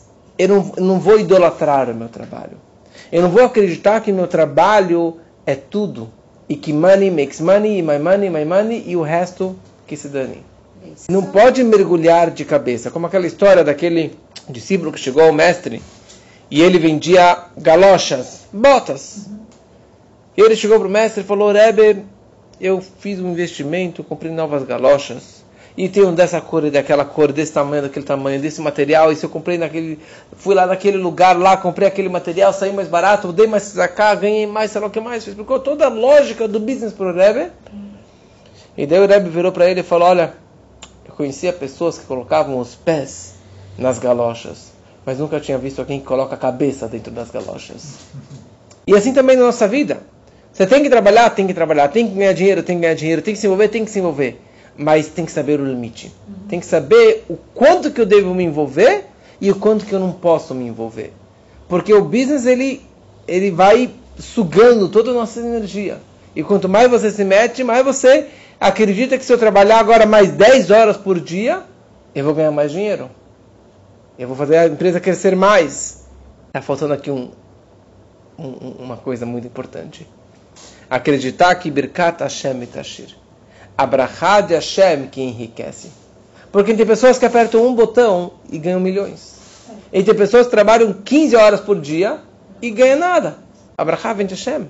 eu 0.41 0.47
não, 0.47 0.71
não 0.79 0.99
vou 0.99 1.19
idolatrar 1.19 1.87
o 1.87 1.93
meu 1.93 2.09
trabalho. 2.09 2.57
Eu 3.11 3.21
não 3.21 3.29
vou 3.29 3.43
acreditar 3.43 4.01
que 4.01 4.11
meu 4.11 4.27
trabalho 4.27 5.17
é 5.45 5.53
tudo. 5.53 6.09
E 6.49 6.55
que 6.55 6.73
money 6.73 7.11
makes 7.11 7.39
money, 7.39 7.77
e 7.77 7.81
my 7.83 7.99
money, 7.99 8.27
my 8.27 8.43
money, 8.43 8.83
e 8.87 8.95
o 8.95 9.03
resto 9.03 9.55
que 9.85 9.95
se 9.95 10.07
dane. 10.07 10.43
Não 11.07 11.25
pode 11.25 11.63
mergulhar 11.63 12.31
de 12.31 12.43
cabeça. 12.43 12.89
Como 12.89 13.05
aquela 13.05 13.27
história 13.27 13.63
daquele 13.63 14.17
discípulo 14.49 14.91
que 14.91 14.99
chegou 14.99 15.23
ao 15.23 15.31
mestre 15.31 15.79
e 16.49 16.59
ele 16.59 16.79
vendia 16.79 17.45
galochas, 17.55 18.47
botas. 18.51 19.27
E 20.35 20.41
ele 20.41 20.55
chegou 20.55 20.79
para 20.79 20.87
o 20.87 20.91
mestre 20.91 21.21
e 21.21 21.25
falou: 21.25 21.51
Rebbe, 21.51 22.03
eu 22.59 22.81
fiz 22.81 23.19
um 23.19 23.29
investimento, 23.29 24.03
comprei 24.03 24.31
novas 24.31 24.63
galochas 24.63 25.40
e 25.77 25.87
tem 25.87 26.03
um 26.03 26.13
dessa 26.13 26.41
cor 26.41 26.65
e 26.65 26.71
daquela 26.71 27.05
cor, 27.05 27.31
desse 27.31 27.53
tamanho, 27.53 27.83
daquele 27.83 28.05
tamanho, 28.05 28.41
desse 28.41 28.59
material, 28.61 29.11
e 29.11 29.15
se 29.15 29.25
eu 29.25 29.29
comprei 29.29 29.57
naquele, 29.57 29.99
fui 30.33 30.53
lá 30.53 30.65
naquele 30.65 30.97
lugar 30.97 31.37
lá, 31.37 31.55
comprei 31.55 31.87
aquele 31.87 32.09
material, 32.09 32.51
saí 32.51 32.73
mais 32.73 32.87
barato, 32.87 33.31
dei 33.31 33.47
mais 33.47 33.73
cá, 33.95 34.13
ganhei 34.15 34.45
mais, 34.45 34.71
sei 34.71 34.81
lá 34.81 34.87
o 34.87 34.89
que 34.89 34.99
mais, 34.99 35.25
explicou 35.25 35.59
toda 35.59 35.85
a 35.85 35.89
lógica 35.89 36.47
do 36.47 36.59
business 36.59 36.93
para 36.93 37.07
o 37.07 37.13
Rebbe. 37.13 37.51
E 38.77 38.85
daí 38.85 38.99
o 38.99 39.07
Rebbe 39.07 39.29
virou 39.29 39.51
para 39.51 39.69
ele 39.69 39.79
e 39.79 39.83
falou, 39.83 40.09
olha, 40.09 40.33
eu 41.07 41.13
conhecia 41.13 41.53
pessoas 41.53 41.97
que 41.97 42.05
colocavam 42.05 42.59
os 42.59 42.75
pés 42.75 43.35
nas 43.77 43.97
galochas, 43.97 44.71
mas 45.05 45.19
nunca 45.19 45.39
tinha 45.39 45.57
visto 45.57 45.79
alguém 45.79 45.99
que 45.99 46.05
coloca 46.05 46.35
a 46.35 46.37
cabeça 46.37 46.87
dentro 46.87 47.11
das 47.11 47.31
galochas. 47.31 47.95
E 48.85 48.93
assim 48.95 49.13
também 49.13 49.37
na 49.37 49.45
nossa 49.45 49.67
vida. 49.67 49.99
Você 50.51 50.67
tem 50.67 50.83
que 50.83 50.89
trabalhar, 50.89 51.29
tem 51.29 51.47
que 51.47 51.53
trabalhar, 51.53 51.87
tem 51.87 52.05
que 52.09 52.13
ganhar 52.13 52.33
dinheiro, 52.33 52.61
tem 52.61 52.75
que 52.75 52.81
ganhar 52.81 52.93
dinheiro, 52.93 53.21
tem 53.21 53.33
que 53.33 53.39
se 53.39 53.47
envolver, 53.47 53.69
tem 53.69 53.85
que 53.85 53.91
se 53.91 53.99
envolver 53.99 54.41
mas 54.77 55.07
tem 55.07 55.25
que 55.25 55.31
saber 55.31 55.59
o 55.59 55.65
limite. 55.65 56.11
Uhum. 56.27 56.47
Tem 56.47 56.59
que 56.59 56.65
saber 56.65 57.25
o 57.29 57.37
quanto 57.53 57.91
que 57.91 58.01
eu 58.01 58.05
devo 58.05 58.33
me 58.33 58.43
envolver 58.43 59.05
e 59.39 59.51
o 59.51 59.55
quanto 59.55 59.85
que 59.85 59.93
eu 59.93 59.99
não 59.99 60.11
posso 60.11 60.53
me 60.53 60.65
envolver. 60.65 61.13
Porque 61.67 61.93
o 61.93 62.03
business 62.03 62.45
ele 62.45 62.81
ele 63.27 63.51
vai 63.51 63.89
sugando 64.17 64.89
toda 64.89 65.11
a 65.11 65.13
nossa 65.13 65.39
energia. 65.39 65.99
E 66.35 66.43
quanto 66.43 66.67
mais 66.67 66.89
você 66.89 67.11
se 67.11 67.23
mete, 67.23 67.63
mais 67.63 67.83
você 67.83 68.27
acredita 68.59 69.17
que 69.17 69.25
se 69.25 69.31
eu 69.31 69.37
trabalhar 69.37 69.79
agora 69.79 70.05
mais 70.05 70.31
10 70.31 70.71
horas 70.71 70.97
por 70.97 71.19
dia, 71.19 71.63
eu 72.13 72.23
vou 72.23 72.33
ganhar 72.33 72.51
mais 72.51 72.71
dinheiro. 72.71 73.09
Eu 74.17 74.27
vou 74.27 74.37
fazer 74.37 74.57
a 74.57 74.67
empresa 74.67 74.99
crescer 74.99 75.35
mais. 75.35 76.05
Está 76.47 76.61
faltando 76.61 76.93
aqui 76.93 77.09
um, 77.09 77.31
um, 78.37 78.75
uma 78.79 78.97
coisa 78.97 79.25
muito 79.25 79.47
importante. 79.47 80.07
Acreditar 80.89 81.55
que 81.55 81.71
Birkat 81.71 82.21
Hashem 82.21 82.65
Tashir 82.65 83.20
a 83.83 84.41
de 84.41 84.53
Hashem 84.53 85.07
que 85.07 85.21
enriquece. 85.21 85.89
Porque 86.51 86.73
tem 86.73 86.85
pessoas 86.85 87.17
que 87.17 87.25
apertam 87.25 87.65
um 87.65 87.73
botão 87.73 88.31
e 88.51 88.57
ganham 88.57 88.79
milhões. 88.79 89.35
E 89.91 90.03
tem 90.03 90.13
pessoas 90.13 90.45
que 90.45 90.51
trabalham 90.51 90.93
15 90.93 91.35
horas 91.35 91.59
por 91.61 91.79
dia 91.79 92.19
e 92.61 92.69
ganham 92.69 92.99
nada. 92.99 93.37
A 93.77 94.13
vem 94.13 94.25
de 94.25 94.35
Hashem. 94.35 94.67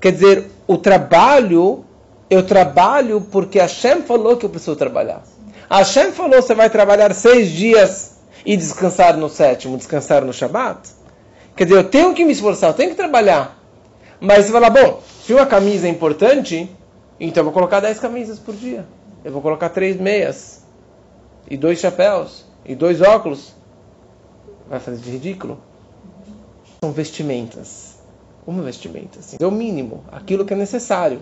Quer 0.00 0.12
dizer, 0.12 0.50
o 0.66 0.78
trabalho, 0.78 1.84
eu 2.28 2.42
trabalho 2.42 3.20
porque 3.30 3.58
Hashem 3.58 4.02
falou 4.02 4.36
que 4.36 4.46
eu 4.46 4.50
preciso 4.50 4.74
trabalhar. 4.74 5.22
Hashem 5.70 6.12
falou 6.12 6.36
que 6.36 6.42
você 6.42 6.54
vai 6.54 6.70
trabalhar 6.70 7.14
seis 7.14 7.50
dias 7.50 8.16
e 8.44 8.56
descansar 8.56 9.16
no 9.16 9.28
sétimo, 9.28 9.76
descansar 9.76 10.24
no 10.24 10.32
Shabat. 10.32 10.88
Quer 11.54 11.64
dizer, 11.64 11.76
eu 11.76 11.84
tenho 11.84 12.14
que 12.14 12.24
me 12.24 12.32
esforçar, 12.32 12.70
eu 12.70 12.74
tenho 12.74 12.90
que 12.90 12.96
trabalhar. 12.96 13.58
Mas 14.18 14.46
você 14.46 14.52
fala, 14.52 14.70
bom, 14.70 15.00
se 15.24 15.32
uma 15.32 15.46
camisa 15.46 15.86
é 15.86 15.90
importante, 15.90 16.68
então 17.28 17.42
eu 17.42 17.44
vou 17.44 17.52
colocar 17.52 17.80
10 17.80 18.00
camisas 18.00 18.38
por 18.38 18.54
dia. 18.54 18.86
Eu 19.24 19.32
vou 19.32 19.42
colocar 19.42 19.68
três 19.68 20.00
meias. 20.00 20.62
E 21.48 21.56
dois 21.56 21.78
chapéus. 21.78 22.44
E 22.64 22.74
dois 22.74 23.00
óculos. 23.00 23.52
Vai 24.68 24.80
fazer 24.80 24.98
de 24.98 25.10
ridículo? 25.10 25.58
São 26.82 26.92
vestimentas. 26.92 27.98
Uma 28.46 28.62
vestimenta, 28.62 29.18
assim. 29.18 29.36
É 29.38 29.46
o 29.46 29.50
mínimo. 29.50 30.02
Aquilo 30.10 30.44
que 30.44 30.54
é 30.54 30.56
necessário. 30.56 31.20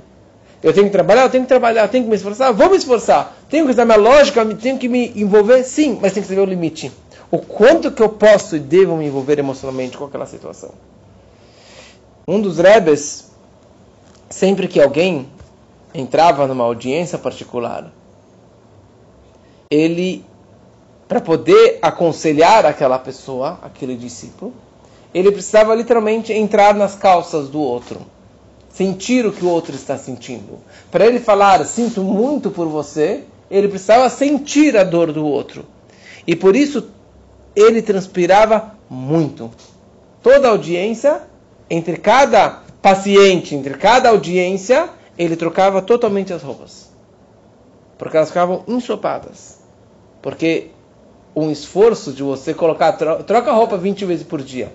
Eu 0.62 0.72
tenho 0.72 0.86
que 0.86 0.92
trabalhar, 0.92 1.22
eu 1.22 1.30
tenho 1.30 1.44
que 1.44 1.48
trabalhar, 1.48 1.82
eu 1.82 1.88
tenho 1.88 2.04
que 2.04 2.10
me 2.10 2.16
esforçar, 2.16 2.52
vou 2.52 2.70
me 2.70 2.76
esforçar. 2.76 3.36
Tenho 3.48 3.64
que 3.64 3.70
usar 3.70 3.84
minha 3.84 3.96
lógica, 3.96 4.44
tenho 4.56 4.76
que 4.76 4.88
me 4.88 5.12
envolver, 5.14 5.62
sim, 5.62 5.98
mas 6.00 6.12
tem 6.12 6.22
que 6.22 6.28
saber 6.28 6.40
o 6.40 6.44
limite. 6.44 6.90
O 7.30 7.38
quanto 7.38 7.92
que 7.92 8.02
eu 8.02 8.08
posso 8.08 8.56
e 8.56 8.58
devo 8.58 8.96
me 8.96 9.06
envolver 9.06 9.38
emocionalmente 9.38 9.96
com 9.96 10.04
aquela 10.04 10.26
situação. 10.26 10.70
Um 12.26 12.40
dos 12.40 12.58
rebes, 12.58 13.30
sempre 14.28 14.66
que 14.66 14.80
alguém 14.80 15.28
entrava 16.00 16.46
numa 16.46 16.64
audiência 16.64 17.18
particular, 17.18 17.92
ele, 19.70 20.24
para 21.08 21.20
poder 21.20 21.78
aconselhar 21.82 22.64
aquela 22.64 22.98
pessoa, 22.98 23.58
aquele 23.62 23.96
discípulo, 23.96 24.52
ele 25.12 25.32
precisava 25.32 25.74
literalmente 25.74 26.32
entrar 26.32 26.74
nas 26.74 26.94
calças 26.94 27.48
do 27.48 27.60
outro, 27.60 28.00
sentir 28.70 29.26
o 29.26 29.32
que 29.32 29.44
o 29.44 29.48
outro 29.48 29.74
está 29.74 29.98
sentindo. 29.98 30.58
Para 30.90 31.06
ele 31.06 31.18
falar, 31.18 31.64
sinto 31.64 32.02
muito 32.02 32.50
por 32.50 32.68
você, 32.68 33.24
ele 33.50 33.66
precisava 33.68 34.08
sentir 34.08 34.76
a 34.76 34.84
dor 34.84 35.12
do 35.12 35.26
outro. 35.26 35.64
E 36.26 36.36
por 36.36 36.54
isso 36.54 36.90
ele 37.56 37.82
transpirava 37.82 38.74
muito. 38.88 39.50
Toda 40.22 40.48
audiência, 40.48 41.22
entre 41.68 41.96
cada 41.96 42.62
paciente, 42.80 43.54
entre 43.54 43.74
cada 43.74 44.10
audiência, 44.10 44.90
ele 45.18 45.36
trocava 45.36 45.82
totalmente 45.82 46.32
as 46.32 46.42
roupas. 46.42 46.90
Porque 47.98 48.16
elas 48.16 48.28
ficavam 48.28 48.62
ensopadas. 48.68 49.58
Porque 50.22 50.70
um 51.34 51.50
esforço 51.50 52.12
de 52.12 52.22
você 52.22 52.54
colocar, 52.54 52.92
troca 52.92 53.50
a 53.50 53.54
roupa 53.54 53.76
20 53.76 54.04
vezes 54.04 54.24
por 54.24 54.40
dia. 54.40 54.72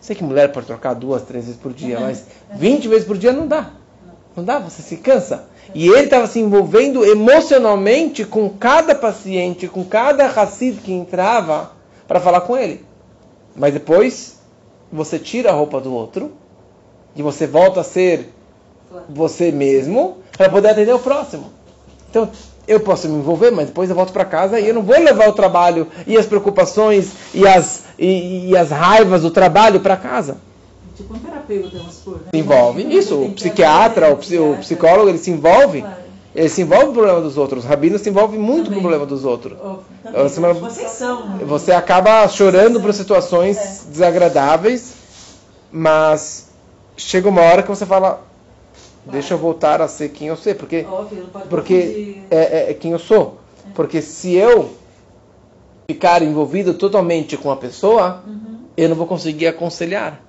Sei 0.00 0.14
que 0.14 0.24
mulher 0.24 0.52
pode 0.52 0.66
trocar 0.66 0.94
duas, 0.94 1.22
três 1.22 1.46
vezes 1.46 1.60
por 1.60 1.72
dia, 1.72 1.98
mas 1.98 2.26
20 2.54 2.88
vezes 2.88 3.06
por 3.06 3.16
dia 3.16 3.32
não 3.32 3.46
dá. 3.46 3.72
Não 4.36 4.44
dá, 4.44 4.58
você 4.58 4.82
se 4.82 4.98
cansa. 4.98 5.48
E 5.74 5.88
ele 5.88 6.02
estava 6.04 6.26
se 6.26 6.38
envolvendo 6.38 7.04
emocionalmente 7.04 8.24
com 8.24 8.50
cada 8.50 8.94
paciente, 8.94 9.66
com 9.66 9.84
cada 9.84 10.26
Hassid 10.26 10.80
que 10.80 10.92
entrava 10.92 11.72
para 12.06 12.20
falar 12.20 12.42
com 12.42 12.56
ele. 12.56 12.84
Mas 13.56 13.72
depois 13.72 14.38
você 14.92 15.18
tira 15.18 15.50
a 15.50 15.54
roupa 15.54 15.80
do 15.80 15.92
outro 15.92 16.32
e 17.16 17.22
você 17.22 17.46
volta 17.46 17.80
a 17.80 17.84
ser 17.84 18.28
você 19.08 19.50
mesmo 19.50 20.18
para 20.36 20.48
poder 20.48 20.70
atender 20.70 20.94
o 20.94 20.98
próximo. 20.98 21.50
Então, 22.10 22.28
eu 22.66 22.80
posso 22.80 23.08
me 23.08 23.16
envolver, 23.16 23.50
mas 23.50 23.66
depois 23.66 23.88
eu 23.88 23.96
volto 23.96 24.12
para 24.12 24.24
casa 24.24 24.58
e 24.58 24.68
eu 24.68 24.74
não 24.74 24.82
vou 24.82 24.98
levar 24.98 25.28
o 25.28 25.32
trabalho 25.32 25.86
e 26.06 26.16
as 26.16 26.26
preocupações 26.26 27.12
e 27.32 27.46
as, 27.46 27.84
e, 27.98 28.50
e 28.50 28.56
as 28.56 28.70
raivas 28.70 29.22
do 29.22 29.30
trabalho 29.30 29.80
para 29.80 29.96
casa. 29.96 30.38
Tipo 30.96 31.14
um 31.14 31.18
terapeuta, 31.18 31.76
vamos 31.76 31.94
supor. 31.94 32.14
Né? 32.14 32.30
Se 32.32 32.38
envolve. 32.38 32.96
Isso, 32.96 33.22
o 33.22 33.32
psiquiatra, 33.32 34.10
o, 34.10 34.52
o 34.52 34.56
psicólogo, 34.58 35.08
ele 35.08 35.18
se 35.18 35.30
envolve. 35.30 35.82
Claro. 35.82 36.06
Ele 36.34 36.48
se 36.50 36.60
envolve 36.60 36.86
no 36.86 36.92
problema 36.92 37.20
dos 37.20 37.38
outros. 37.38 37.64
O 37.64 37.66
rabino 37.66 37.98
se 37.98 38.10
envolve 38.10 38.36
muito 38.36 38.70
no 38.70 38.78
problema 38.78 39.06
dos 39.06 39.24
outros. 39.24 39.56
Oh, 39.58 39.78
você, 40.22 40.40
Vocês 40.40 40.90
são. 40.90 41.38
Você 41.38 41.72
acaba 41.72 42.28
chorando 42.28 42.78
por 42.78 42.92
situações 42.92 43.56
é. 43.56 43.90
desagradáveis, 43.90 44.92
mas 45.72 46.48
chega 46.94 47.26
uma 47.26 47.40
hora 47.40 47.62
que 47.62 47.68
você 47.70 47.86
fala, 47.86 48.22
deixa 49.10 49.34
eu 49.34 49.38
voltar 49.38 49.80
a 49.80 49.88
ser 49.88 50.10
quem 50.10 50.28
eu 50.28 50.36
sou, 50.36 50.54
porque 50.54 50.86
porque 51.48 52.18
é, 52.30 52.36
é, 52.36 52.70
é, 52.70 52.74
quem 52.74 52.92
eu 52.92 52.98
sou, 52.98 53.38
é. 53.66 53.70
porque 53.74 54.02
se 54.02 54.34
eu 54.34 54.70
ficar 55.88 56.22
envolvido 56.22 56.74
totalmente 56.74 57.36
com 57.36 57.50
a 57.50 57.56
pessoa, 57.56 58.22
uhum. 58.26 58.58
eu 58.76 58.88
não 58.88 58.96
vou 58.96 59.06
conseguir 59.06 59.46
aconselhar, 59.46 60.20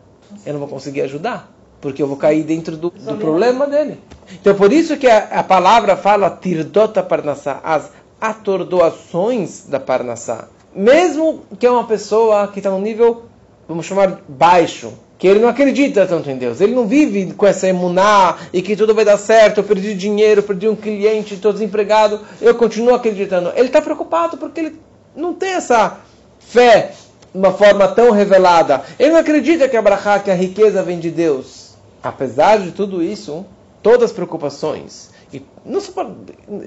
eu 0.45 0.53
não 0.53 0.59
vou 0.59 0.69
conseguir 0.69 1.01
ajudar, 1.01 1.51
porque 1.81 2.01
eu 2.01 2.07
vou 2.07 2.17
cair 2.17 2.43
dentro 2.43 2.77
do, 2.77 2.89
do 2.89 3.15
problema 3.15 3.65
dele. 3.65 3.99
Então 4.33 4.55
por 4.55 4.71
isso 4.71 4.97
que 4.97 5.07
a, 5.07 5.39
a 5.39 5.43
palavra 5.43 5.95
fala 5.97 6.29
tirdota 6.29 7.01
parnassá, 7.01 7.59
as 7.63 7.91
atordoações 8.21 9.65
da 9.67 9.79
parnassá, 9.79 10.47
mesmo 10.75 11.41
que 11.59 11.65
é 11.65 11.71
uma 11.71 11.85
pessoa 11.85 12.47
que 12.49 12.59
está 12.59 12.69
no 12.69 12.79
nível, 12.79 13.23
vamos 13.67 13.85
chamar 13.85 14.21
baixo, 14.27 14.93
que 15.17 15.27
ele 15.27 15.39
não 15.39 15.49
acredita 15.49 16.05
tanto 16.05 16.29
em 16.29 16.37
Deus. 16.37 16.61
Ele 16.61 16.75
não 16.75 16.85
vive 16.85 17.33
com 17.33 17.45
essa 17.45 17.67
emuná 17.67 18.37
e 18.53 18.61
que 18.61 18.75
tudo 18.75 18.93
vai 18.93 19.03
dar 19.03 19.17
certo. 19.17 19.59
Eu 19.59 19.63
perdi 19.63 19.95
dinheiro, 19.95 20.43
perdi 20.43 20.67
um 20.67 20.75
cliente, 20.75 21.33
estou 21.33 21.51
desempregado. 21.51 22.19
Eu 22.39 22.53
continuo 22.55 22.93
acreditando. 22.93 23.51
Ele 23.55 23.67
está 23.67 23.81
preocupado 23.81 24.37
porque 24.37 24.59
ele 24.59 24.79
não 25.15 25.33
tem 25.33 25.53
essa 25.53 25.97
fé 26.39 26.91
de 27.33 27.39
uma 27.39 27.51
forma 27.51 27.87
tão 27.87 28.11
revelada. 28.11 28.83
Ele 28.99 29.11
não 29.11 29.19
acredita 29.19 29.67
que 29.67 29.75
a 29.75 30.19
que 30.19 30.29
a 30.29 30.35
riqueza 30.35 30.83
vem 30.83 30.99
de 30.99 31.09
Deus. 31.09 31.71
Apesar 32.03 32.59
de 32.59 32.71
tudo 32.71 33.01
isso, 33.01 33.43
todas 33.81 34.11
as 34.11 34.11
preocupações, 34.11 35.09
e 35.33 35.41
não 35.65 35.81
só, 35.81 36.09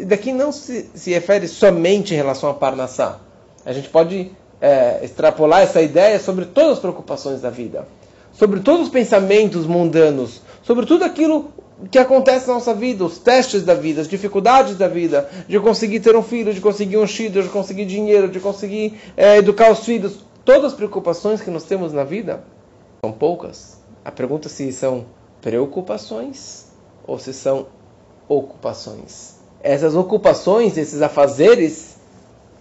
daqui 0.07 0.33
não 0.33 0.51
se, 0.51 0.91
se 0.93 1.13
refere 1.13 1.47
somente 1.47 2.13
em 2.13 2.17
relação 2.17 2.51
a 2.51 2.55
Parnassá. 2.55 3.19
A 3.65 3.73
gente 3.73 3.89
pode 3.89 4.33
é, 4.61 5.01
extrapolar 5.03 5.63
essa 5.63 5.81
ideia 5.81 6.19
sobre 6.19 6.47
todas 6.47 6.73
as 6.73 6.79
preocupações 6.81 7.41
da 7.41 7.49
vida 7.49 7.87
sobre 8.41 8.61
todos 8.61 8.87
os 8.87 8.89
pensamentos 8.89 9.67
mundanos, 9.67 10.41
sobre 10.63 10.87
tudo 10.87 11.05
aquilo 11.05 11.53
que 11.91 11.99
acontece 11.99 12.49
na 12.49 12.55
nossa 12.55 12.73
vida, 12.73 13.05
os 13.05 13.19
testes 13.19 13.65
da 13.65 13.75
vida, 13.75 14.01
as 14.01 14.09
dificuldades 14.09 14.79
da 14.79 14.89
vida, 14.89 15.29
de 15.47 15.61
conseguir 15.61 16.01
ter 16.01 16.17
um 16.17 16.23
filho, 16.23 16.55
de 16.55 16.59
conseguir 16.59 16.97
um 16.97 17.07
filho, 17.07 17.43
de 17.43 17.51
conseguir 17.51 17.85
dinheiro, 17.85 18.31
de 18.31 18.41
conseguir 18.41 18.99
é, 19.15 19.37
educar 19.37 19.71
os 19.71 19.81
filhos, 19.81 20.25
todas 20.43 20.73
as 20.73 20.73
preocupações 20.73 21.43
que 21.43 21.51
nós 21.51 21.65
temos 21.65 21.93
na 21.93 22.03
vida 22.03 22.43
são 23.05 23.13
poucas. 23.13 23.79
A 24.03 24.11
pergunta 24.11 24.49
é 24.49 24.51
se 24.51 24.73
são 24.73 25.05
preocupações 25.43 26.65
ou 27.07 27.19
se 27.19 27.35
são 27.35 27.67
ocupações. 28.27 29.35
Essas 29.63 29.95
ocupações, 29.95 30.79
esses 30.79 31.03
afazeres, 31.03 31.99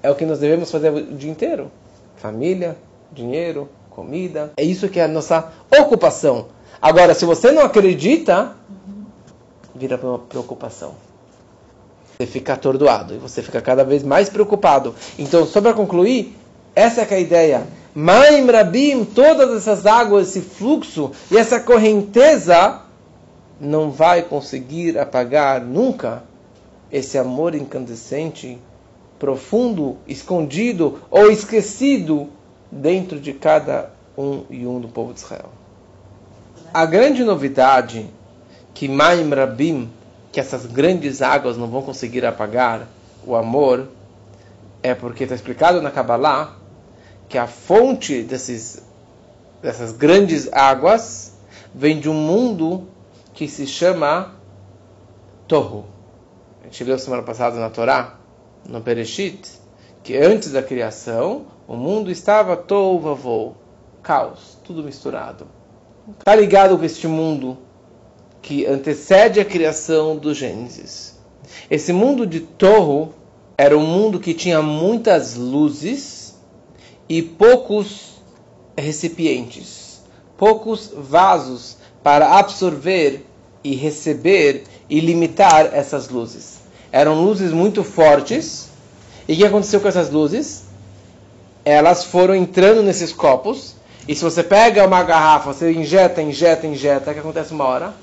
é 0.03 0.11
o 0.11 0.15
que 0.15 0.25
nós 0.25 0.39
devemos 0.39 0.69
fazer 0.69 0.91
o 0.91 1.15
dia 1.15 1.31
inteiro. 1.31 1.71
Família, 2.17 2.75
dinheiro, 3.13 3.69
comida. 3.99 4.53
É 4.55 4.63
isso 4.63 4.87
que 4.87 4.99
é 4.99 5.03
a 5.03 5.07
nossa 5.07 5.51
ocupação. 5.77 6.45
Agora, 6.81 7.13
se 7.13 7.25
você 7.25 7.51
não 7.51 7.63
acredita, 7.63 8.55
vira 9.75 9.99
uma 10.01 10.19
preocupação. 10.19 10.93
Você 12.17 12.25
fica 12.25 12.53
atordoado 12.53 13.13
e 13.13 13.17
você 13.17 13.41
fica 13.41 13.61
cada 13.61 13.83
vez 13.83 14.01
mais 14.01 14.29
preocupado. 14.29 14.95
Então, 15.17 15.45
só 15.45 15.59
para 15.59 15.73
concluir, 15.73 16.33
essa 16.73 17.01
é, 17.01 17.07
é 17.09 17.15
a 17.15 17.19
ideia. 17.19 17.67
Maim 17.93 18.45
Rabim, 18.49 19.03
todas 19.03 19.57
essas 19.57 19.85
águas, 19.85 20.29
esse 20.29 20.41
fluxo 20.41 21.11
e 21.29 21.37
essa 21.37 21.59
correnteza 21.59 22.81
não 23.59 23.91
vai 23.91 24.21
conseguir 24.21 24.97
apagar 24.97 25.59
nunca 25.59 26.23
esse 26.89 27.17
amor 27.17 27.53
incandescente, 27.53 28.57
profundo, 29.17 29.97
escondido 30.07 30.99
ou 31.11 31.29
esquecido 31.29 32.29
dentro 32.71 33.19
de 33.19 33.33
cada 33.33 33.91
um 34.17 34.43
e 34.49 34.65
um 34.65 34.79
do 34.79 34.87
povo 34.87 35.13
de 35.13 35.19
Israel. 35.19 35.49
A 36.73 36.85
grande 36.85 37.23
novidade 37.23 38.07
que 38.73 38.87
Maim 38.87 39.29
Rabim, 39.29 39.89
que 40.31 40.39
essas 40.39 40.65
grandes 40.65 41.21
águas 41.21 41.57
não 41.57 41.67
vão 41.67 41.81
conseguir 41.81 42.25
apagar 42.25 42.87
o 43.25 43.35
amor, 43.35 43.87
é 44.81 44.93
porque 44.93 45.23
está 45.23 45.35
explicado 45.35 45.81
na 45.81 45.91
Kabbalah 45.91 46.55
que 47.27 47.37
a 47.37 47.47
fonte 47.47 48.23
desses, 48.23 48.81
dessas 49.61 49.91
grandes 49.91 50.51
águas 50.51 51.33
vem 51.73 51.99
de 51.99 52.09
um 52.09 52.13
mundo 52.13 52.87
que 53.33 53.47
se 53.47 53.67
chama 53.67 54.35
Torro. 55.47 55.85
A 56.61 56.65
gente 56.65 56.83
leu 56.83 56.97
semana 56.99 57.23
passada 57.23 57.59
na 57.59 57.69
Torá, 57.69 58.15
no 58.67 58.79
Bereshit, 58.79 59.49
que 60.03 60.17
antes 60.17 60.51
da 60.51 60.61
criação 60.61 61.45
o 61.69 61.77
mundo 61.77 62.09
estava 62.09 62.57
tovavou, 62.57 63.55
caos, 64.01 64.57
tudo 64.63 64.81
misturado. 64.81 65.45
Está 66.17 66.35
ligado 66.35 66.75
com 66.75 66.83
este 66.83 67.07
mundo 67.07 67.59
que 68.41 68.65
antecede 68.65 69.39
a 69.39 69.45
criação 69.45 70.17
do 70.17 70.33
Gênesis. 70.33 71.19
Esse 71.69 71.93
mundo 71.93 72.25
de 72.25 72.39
Torro 72.39 73.13
era 73.55 73.77
um 73.77 73.85
mundo 73.85 74.19
que 74.19 74.33
tinha 74.33 74.63
muitas 74.63 75.35
luzes 75.35 76.35
e 77.07 77.21
poucos 77.21 78.13
recipientes, 78.75 80.01
poucos 80.37 80.91
vasos 80.97 81.77
para 82.01 82.39
absorver 82.39 83.27
e 83.63 83.75
receber 83.75 84.63
e 84.89 84.99
limitar 84.99 85.69
essas 85.71 86.09
luzes. 86.09 86.61
Eram 86.91 87.23
luzes 87.23 87.51
muito 87.51 87.83
fortes. 87.83 88.69
E 89.27 89.33
o 89.33 89.37
que 89.37 89.45
aconteceu 89.45 89.79
com 89.79 89.87
essas 89.87 90.09
luzes? 90.09 90.68
Elas 91.69 92.05
foram 92.05 92.35
entrando 92.35 92.81
nesses 92.83 93.11
copos. 93.11 93.75
E 94.07 94.15
se 94.15 94.23
você 94.23 94.43
pega 94.43 94.85
uma 94.85 95.03
garrafa, 95.03 95.53
você 95.53 95.71
injeta, 95.71 96.21
injeta, 96.21 96.65
injeta, 96.65 97.11
o 97.11 97.13
que 97.13 97.19
acontece 97.19 97.53
uma 97.53 97.65
hora? 97.65 97.93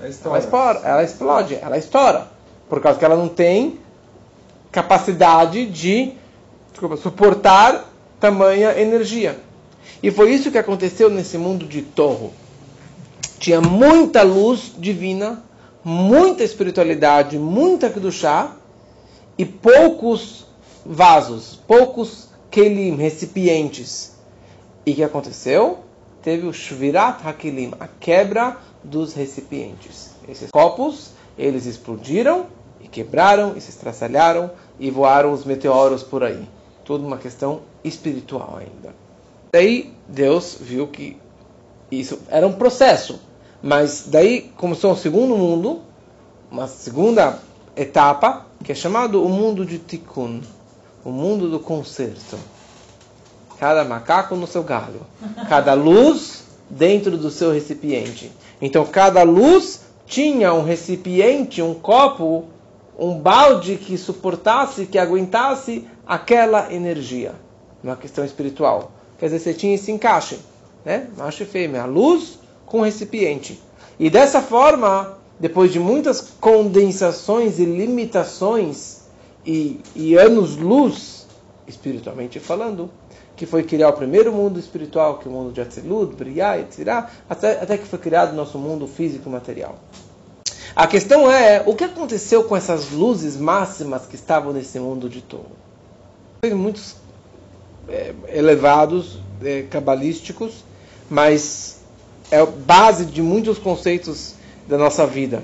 Ela 0.00 0.38
estoura, 0.38 0.80
ela 0.84 1.02
explode, 1.02 1.58
ela 1.60 1.78
estoura. 1.78 2.28
Por 2.68 2.80
causa 2.80 2.98
que 2.98 3.04
ela 3.04 3.16
não 3.16 3.28
tem 3.28 3.78
capacidade 4.70 5.66
de 5.66 6.14
desculpa, 6.70 6.96
suportar 6.96 7.90
tamanha 8.18 8.78
energia. 8.80 9.38
E 10.02 10.10
foi 10.10 10.32
isso 10.32 10.50
que 10.50 10.58
aconteceu 10.58 11.10
nesse 11.10 11.36
mundo 11.36 11.66
de 11.66 11.82
Torro. 11.82 12.32
Tinha 13.38 13.60
muita 13.60 14.22
luz 14.22 14.72
divina, 14.78 15.42
muita 15.84 16.42
espiritualidade, 16.42 17.38
muita 17.38 17.92
chá 18.10 18.52
e 19.36 19.44
poucos 19.44 20.46
vasos, 20.84 21.60
poucos 21.66 22.29
kelim, 22.50 22.96
recipientes. 22.96 24.12
E 24.84 24.92
o 24.92 24.94
que 24.94 25.04
aconteceu? 25.04 25.80
Teve 26.22 26.46
o 26.46 26.52
shvirat 26.52 27.24
hakelim, 27.24 27.72
a 27.78 27.86
quebra 27.86 28.58
dos 28.82 29.14
recipientes. 29.14 30.10
Esses 30.28 30.50
copos, 30.50 31.12
eles 31.38 31.66
explodiram 31.66 32.46
e 32.80 32.88
quebraram 32.88 33.54
e 33.56 33.60
se 33.60 33.70
estraçalharam 33.70 34.50
e 34.78 34.90
voaram 34.90 35.32
os 35.32 35.44
meteoros 35.44 36.02
por 36.02 36.22
aí. 36.22 36.46
Tudo 36.84 37.06
uma 37.06 37.18
questão 37.18 37.60
espiritual 37.84 38.58
ainda. 38.58 38.94
Daí 39.52 39.92
Deus 40.08 40.58
viu 40.60 40.88
que 40.88 41.16
isso 41.90 42.20
era 42.28 42.46
um 42.46 42.52
processo, 42.52 43.20
mas 43.62 44.06
daí 44.08 44.52
começou 44.56 44.92
um 44.92 44.96
segundo 44.96 45.36
mundo, 45.36 45.80
uma 46.50 46.66
segunda 46.66 47.38
etapa, 47.76 48.46
que 48.62 48.72
é 48.72 48.74
chamado 48.74 49.24
o 49.24 49.28
mundo 49.28 49.64
de 49.64 49.78
Tikkun 49.78 50.40
o 51.04 51.10
mundo 51.10 51.48
do 51.48 51.60
concerto. 51.60 52.38
Cada 53.58 53.84
macaco 53.84 54.34
no 54.36 54.46
seu 54.46 54.62
galho. 54.62 55.00
Cada 55.48 55.74
luz 55.74 56.44
dentro 56.68 57.16
do 57.16 57.30
seu 57.30 57.52
recipiente. 57.52 58.30
Então, 58.60 58.84
cada 58.86 59.22
luz 59.22 59.80
tinha 60.06 60.52
um 60.52 60.62
recipiente, 60.62 61.62
um 61.62 61.74
copo, 61.74 62.44
um 62.98 63.18
balde 63.18 63.76
que 63.76 63.96
suportasse, 63.96 64.86
que 64.86 64.98
aguentasse 64.98 65.86
aquela 66.06 66.72
energia. 66.72 67.34
Uma 67.82 67.96
questão 67.96 68.24
espiritual. 68.24 68.92
Quer 69.18 69.26
dizer, 69.26 69.38
você 69.38 69.54
tinha 69.54 69.74
esse 69.74 69.90
encaixe, 69.90 70.38
né? 70.84 71.08
Macho 71.16 71.42
e 71.42 71.46
fêmea, 71.46 71.82
a 71.82 71.86
luz 71.86 72.38
com 72.66 72.80
recipiente. 72.80 73.60
E 73.98 74.08
dessa 74.08 74.40
forma, 74.40 75.18
depois 75.38 75.72
de 75.72 75.78
muitas 75.78 76.32
condensações 76.40 77.58
e 77.58 77.64
limitações 77.64 78.99
e, 79.44 79.80
e 79.94 80.16
anos-luz, 80.16 81.26
espiritualmente 81.66 82.38
falando, 82.38 82.90
que 83.36 83.46
foi 83.46 83.62
criar 83.62 83.88
o 83.88 83.92
primeiro 83.94 84.32
mundo 84.32 84.58
espiritual, 84.58 85.18
que 85.18 85.26
é 85.26 85.30
o 85.30 85.34
mundo 85.34 85.52
de 85.52 85.60
Atzilut, 85.60 86.14
Briah, 86.14 86.58
Etzirah, 86.58 87.10
até, 87.28 87.52
até 87.52 87.78
que 87.78 87.86
foi 87.86 87.98
criado 87.98 88.32
o 88.32 88.36
nosso 88.36 88.58
mundo 88.58 88.86
físico 88.86 89.28
e 89.28 89.32
material. 89.32 89.76
A 90.76 90.86
questão 90.86 91.30
é, 91.30 91.62
o 91.66 91.74
que 91.74 91.84
aconteceu 91.84 92.44
com 92.44 92.56
essas 92.56 92.90
luzes 92.90 93.36
máximas 93.36 94.06
que 94.06 94.14
estavam 94.14 94.52
nesse 94.52 94.78
mundo 94.78 95.08
de 95.08 95.20
Touro? 95.22 95.50
Muitos 96.44 96.96
é, 97.88 98.14
elevados, 98.28 99.18
é, 99.42 99.62
cabalísticos, 99.62 100.64
mas 101.08 101.80
é 102.30 102.44
base 102.44 103.06
de 103.06 103.20
muitos 103.20 103.58
conceitos 103.58 104.34
da 104.68 104.78
nossa 104.78 105.06
vida. 105.06 105.42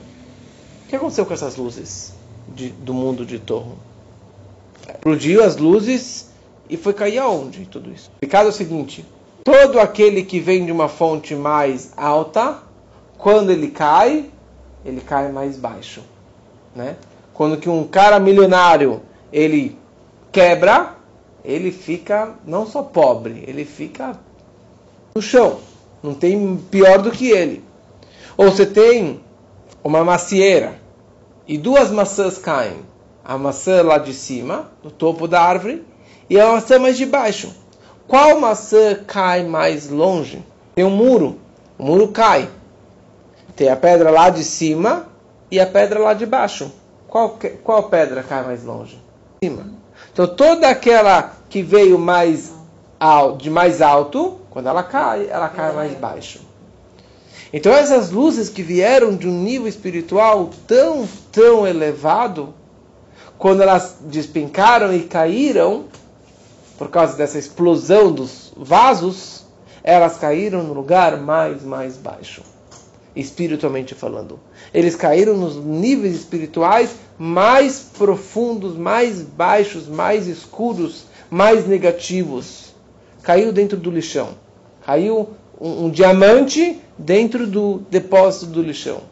O 0.84 0.88
que 0.88 0.96
aconteceu 0.96 1.26
com 1.26 1.34
essas 1.34 1.56
luzes 1.56 2.15
de, 2.48 2.68
do 2.70 2.94
mundo 2.94 3.24
de 3.24 3.38
Torro? 3.38 3.78
Explodiu 4.88 5.42
as 5.42 5.56
luzes 5.56 6.30
e 6.68 6.76
foi 6.76 6.92
cair 6.92 7.18
aonde 7.18 7.66
tudo 7.66 7.90
isso? 7.90 8.10
O 8.22 8.26
caso 8.26 8.46
é 8.46 8.50
o 8.50 8.54
seguinte: 8.54 9.04
todo 9.44 9.78
aquele 9.78 10.22
que 10.22 10.40
vem 10.40 10.64
de 10.64 10.72
uma 10.72 10.88
fonte 10.88 11.34
mais 11.34 11.92
alta, 11.96 12.58
quando 13.18 13.50
ele 13.50 13.68
cai, 13.68 14.30
ele 14.84 15.00
cai 15.00 15.30
mais 15.30 15.56
baixo, 15.56 16.02
né? 16.74 16.96
Quando 17.32 17.56
que 17.56 17.68
um 17.68 17.86
cara 17.86 18.18
milionário 18.18 19.02
ele 19.32 19.76
quebra, 20.32 20.94
ele 21.44 21.70
fica 21.70 22.34
não 22.44 22.66
só 22.66 22.82
pobre, 22.82 23.44
ele 23.46 23.64
fica 23.64 24.18
no 25.14 25.22
chão. 25.22 25.58
Não 26.02 26.14
tem 26.14 26.56
pior 26.70 27.02
do 27.02 27.10
que 27.10 27.30
ele. 27.30 27.64
Ou 28.36 28.50
você 28.50 28.66
tem 28.66 29.20
uma 29.82 30.04
macieira 30.04 30.78
e 31.46 31.56
duas 31.56 31.90
maçãs 31.90 32.38
caem. 32.38 32.80
A 33.24 33.36
maçã 33.36 33.82
lá 33.82 33.98
de 33.98 34.14
cima, 34.14 34.70
no 34.82 34.90
topo 34.90 35.26
da 35.26 35.42
árvore, 35.42 35.84
e 36.30 36.38
a 36.38 36.52
maçã 36.52 36.78
mais 36.78 36.96
de 36.96 37.06
baixo. 37.06 37.52
Qual 38.06 38.38
maçã 38.40 38.94
cai 39.06 39.44
mais 39.44 39.88
longe? 39.90 40.44
Tem 40.74 40.84
um 40.84 40.90
muro. 40.90 41.38
O 41.78 41.84
muro 41.84 42.08
cai. 42.08 42.48
Tem 43.56 43.68
a 43.68 43.76
pedra 43.76 44.10
lá 44.10 44.30
de 44.30 44.44
cima 44.44 45.06
e 45.50 45.58
a 45.58 45.66
pedra 45.66 45.98
lá 45.98 46.14
de 46.14 46.26
baixo. 46.26 46.70
Qual, 47.08 47.38
qual 47.64 47.84
pedra 47.84 48.22
cai 48.22 48.44
mais 48.44 48.62
longe? 48.62 49.00
Cima. 49.42 49.66
Então 50.12 50.26
toda 50.26 50.68
aquela 50.68 51.32
que 51.48 51.62
veio 51.62 51.98
mais 51.98 52.52
de 53.38 53.50
mais 53.50 53.82
alto 53.82 54.40
quando 54.50 54.68
ela 54.68 54.82
cai, 54.82 55.28
ela 55.28 55.48
cai 55.48 55.72
mais 55.72 55.94
baixo. 55.94 56.40
Então 57.52 57.72
essas 57.72 58.10
luzes 58.10 58.48
que 58.48 58.62
vieram 58.62 59.16
de 59.16 59.28
um 59.28 59.42
nível 59.42 59.68
espiritual 59.68 60.50
tão, 60.66 61.08
tão 61.30 61.66
elevado, 61.66 62.54
quando 63.38 63.62
elas 63.62 63.96
despencaram 64.00 64.94
e 64.94 65.02
caíram, 65.02 65.84
por 66.78 66.88
causa 66.88 67.16
dessa 67.16 67.38
explosão 67.38 68.12
dos 68.12 68.52
vasos, 68.56 69.44
elas 69.82 70.16
caíram 70.16 70.62
no 70.62 70.72
lugar 70.72 71.16
mais, 71.18 71.62
mais 71.62 71.96
baixo, 71.96 72.42
espiritualmente 73.14 73.94
falando. 73.94 74.38
Eles 74.74 74.96
caíram 74.96 75.36
nos 75.36 75.56
níveis 75.56 76.14
espirituais 76.14 76.96
mais 77.18 77.78
profundos, 77.96 78.76
mais 78.76 79.22
baixos, 79.22 79.86
mais 79.86 80.26
escuros, 80.26 81.04
mais 81.30 81.66
negativos. 81.66 82.74
Caiu 83.22 83.52
dentro 83.52 83.76
do 83.76 83.90
lixão. 83.90 84.30
Caiu 84.84 85.30
um, 85.60 85.86
um 85.86 85.90
diamante 85.90 86.80
dentro 86.98 87.46
do 87.46 87.82
depósito 87.90 88.46
do 88.46 88.62
lixão. 88.62 89.02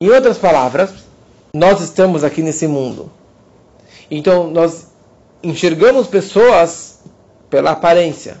Em 0.00 0.08
outras 0.08 0.38
palavras, 0.38 0.92
nós 1.54 1.80
estamos 1.80 2.24
aqui 2.24 2.42
nesse 2.42 2.66
mundo. 2.66 3.10
Então, 4.10 4.50
nós 4.50 4.88
enxergamos 5.42 6.06
pessoas 6.06 7.00
pela 7.48 7.72
aparência. 7.72 8.36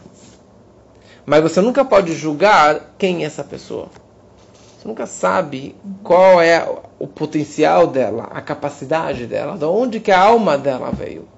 Mas 1.24 1.42
você 1.42 1.60
nunca 1.60 1.84
pode 1.84 2.14
julgar 2.14 2.94
quem 2.98 3.22
é 3.22 3.26
essa 3.26 3.44
pessoa. 3.44 3.88
Você 4.78 4.88
nunca 4.88 5.06
sabe 5.06 5.76
qual 6.02 6.42
é 6.42 6.66
o 6.98 7.06
potencial 7.06 7.86
dela, 7.86 8.24
a 8.32 8.40
capacidade 8.40 9.26
dela, 9.26 9.56
de 9.56 9.64
onde 9.64 10.00
que 10.00 10.10
a 10.10 10.18
alma 10.18 10.58
dela 10.58 10.90
veio. 10.90 11.28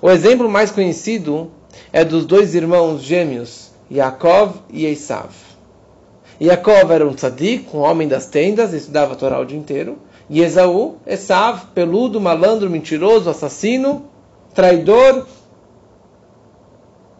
O 0.00 0.08
exemplo 0.08 0.48
mais 0.48 0.70
conhecido 0.70 1.50
é 1.92 2.04
dos 2.04 2.24
dois 2.24 2.54
irmãos 2.54 3.02
gêmeos 3.02 3.65
Yaakov 3.90 4.62
e 4.70 4.86
Esav. 4.86 5.30
Yaakov 6.40 6.90
era 6.90 7.06
um 7.06 7.14
tzadik, 7.14 7.74
um 7.74 7.80
homem 7.80 8.08
das 8.08 8.26
tendas, 8.26 8.72
estudava 8.72 9.14
a 9.14 9.16
Torá 9.16 9.40
o 9.40 9.44
dia 9.44 9.58
inteiro. 9.58 9.98
E 10.28 10.40
Esaú, 10.42 10.96
Esav, 11.06 11.66
peludo, 11.74 12.20
malandro, 12.20 12.68
mentiroso, 12.68 13.30
assassino, 13.30 14.06
traidor. 14.52 15.26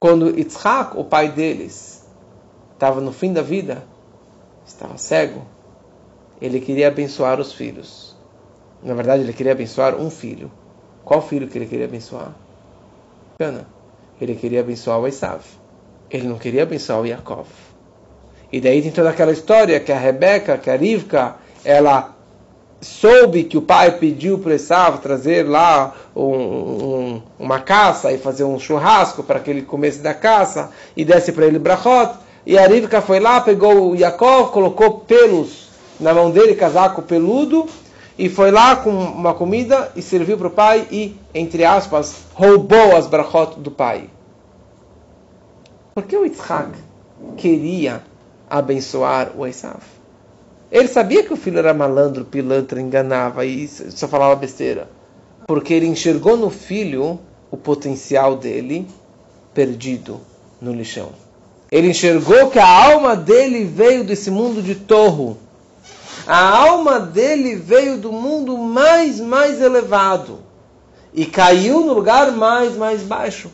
Quando 0.01 0.37
Yitzhak, 0.37 0.99
o 0.99 1.05
pai 1.05 1.31
deles, 1.31 2.05
estava 2.75 3.01
no 3.01 3.13
fim 3.13 3.33
da 3.33 3.43
vida, 3.43 3.85
estava 4.67 4.99
cego, 4.99 5.43
ele 6.41 6.61
queria 6.61 6.89
abençoar 6.89 7.41
os 7.41 7.53
filhos. 7.53 8.15
Na 8.83 8.93
verdade, 8.95 9.23
ele 9.23 9.33
queria 9.33 9.53
abençoar 9.53 9.95
um 9.97 10.11
filho. 10.11 10.51
Qual 11.05 11.23
filho 11.23 11.49
que 11.49 11.57
ele 11.57 11.67
queria 11.67 11.87
abençoar? 11.87 12.33
Cana. 13.39 13.67
Ele 14.21 14.35
queria 14.35 14.61
abençoar 14.61 14.99
o 15.01 15.07
Esav. 15.07 15.43
Ele 16.11 16.27
não 16.27 16.39
queria 16.39 16.63
abençoar 16.63 17.01
o 17.01 17.07
Yaakov. 17.07 17.47
E 18.53 18.61
daí 18.61 18.81
tem 18.81 18.91
toda 18.91 19.11
aquela 19.11 19.33
história 19.33 19.81
que 19.81 19.91
a 19.91 19.99
Rebeca, 19.99 20.57
que 20.57 20.71
a 20.71 20.77
Rivka, 20.77 21.37
ela 21.65 22.15
soube 22.81 23.45
que 23.45 23.59
o 23.59 23.63
pai 23.63 23.99
pediu 23.99 24.39
para 24.39 24.55
Esav 24.55 24.99
trazer 24.99 25.49
lá 25.49 25.95
um, 26.15 26.23
um, 26.23 27.23
uma 27.39 27.59
caça 27.59 28.13
e 28.13 28.19
fazer 28.19 28.45
um 28.45 28.59
churrasco 28.59 29.23
para 29.23 29.41
que 29.41 29.51
ele 29.51 29.63
comesse 29.63 29.99
da 29.99 30.15
caça 30.15 30.71
e 30.97 31.05
desse 31.05 31.33
para 31.33 31.47
ele 31.47 31.59
brachot. 31.59 32.15
E 32.45 32.57
a 32.57 32.67
Rivka 32.67 33.01
foi 33.01 33.19
lá, 33.19 33.41
pegou 33.41 33.91
o 33.91 33.97
Yaakov, 33.97 34.53
colocou 34.53 35.01
pelos 35.01 35.67
na 35.99 36.13
mão 36.15 36.31
dele, 36.31 36.55
casaco 36.55 37.03
peludo, 37.03 37.67
e 38.19 38.29
foi 38.29 38.51
lá 38.51 38.77
com 38.77 38.91
uma 38.91 39.35
comida 39.35 39.91
e 39.97 40.03
serviu 40.03 40.39
para 40.39 40.47
o 40.47 40.51
pai 40.51 40.87
e, 40.91 41.17
entre 41.35 41.65
aspas, 41.65 42.17
roubou 42.35 42.97
as 42.97 43.07
brachot 43.07 43.59
do 43.59 43.71
pai. 43.71 44.09
Por 45.97 46.05
que 46.05 46.15
o 46.15 46.27
Yitzhak 46.27 46.73
queria 47.39 48.03
abençoar 48.51 49.33
o 49.35 49.47
Esav? 49.47 49.81
Ele 50.71 50.89
sabia 50.89 51.23
que 51.23 51.33
o 51.33 51.39
filho 51.39 51.59
era 51.59 51.73
malandro, 51.73 52.23
pilantra, 52.23 52.79
enganava 52.79 53.47
e 53.47 53.67
só 53.67 54.07
falava 54.07 54.37
besteira. 54.37 54.91
Porque 55.47 55.73
ele 55.73 55.87
enxergou 55.87 56.37
no 56.37 56.51
filho 56.51 57.19
o 57.51 57.57
potencial 57.57 58.37
dele 58.37 58.87
perdido 59.55 60.21
no 60.61 60.71
lixão. 60.75 61.13
Ele 61.73 61.89
enxergou 61.89 62.51
que 62.51 62.59
a 62.59 62.69
alma 62.69 63.17
dele 63.17 63.65
veio 63.65 64.05
desse 64.05 64.31
mundo 64.31 64.61
de 64.61 64.75
torro. 64.75 65.39
A 66.27 66.59
alma 66.59 67.01
dele 67.01 67.55
veio 67.55 67.97
do 67.97 68.13
mundo 68.13 68.59
mais, 68.59 69.19
mais 69.19 69.63
elevado. 69.63 70.41
E 71.15 71.25
caiu 71.25 71.81
no 71.81 71.95
lugar 71.95 72.33
mais, 72.33 72.77
mais 72.77 73.01
baixo. 73.01 73.51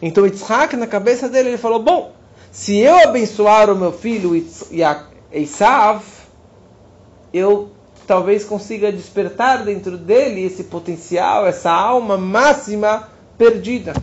Então 0.00 0.26
Yitzhak, 0.26 0.76
na 0.76 0.86
cabeça 0.86 1.28
dele, 1.28 1.50
ele 1.50 1.58
falou: 1.58 1.82
Bom, 1.82 2.12
se 2.50 2.76
eu 2.78 2.98
abençoar 2.98 3.70
o 3.70 3.76
meu 3.76 3.92
filho 3.92 4.34
Esav, 5.32 6.02
eu 7.32 7.70
talvez 8.06 8.44
consiga 8.44 8.92
despertar 8.92 9.64
dentro 9.64 9.96
dele 9.96 10.44
esse 10.44 10.64
potencial, 10.64 11.46
essa 11.46 11.70
alma 11.70 12.18
máxima 12.18 13.08
perdida. 13.38 13.94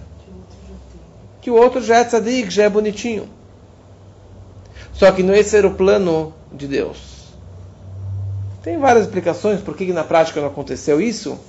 Que 1.41 1.51
o 1.51 1.55
outro 1.55 1.81
já 1.81 1.97
é 1.97 2.03
tzadik, 2.03 2.49
já 2.49 2.63
é 2.63 2.69
bonitinho. 2.69 3.29
Só 4.93 5.11
que 5.11 5.23
não 5.23 5.33
esse 5.33 5.55
era 5.55 5.67
o 5.67 5.75
plano 5.75 6.33
de 6.51 6.67
Deus. 6.67 6.97
Tem 8.63 8.77
várias 8.77 9.05
explicações 9.05 9.61
por 9.61 9.77
que 9.77 9.93
na 9.93 10.03
prática 10.03 10.41
não 10.41 10.47
aconteceu 10.47 10.99
isso, 10.99 11.39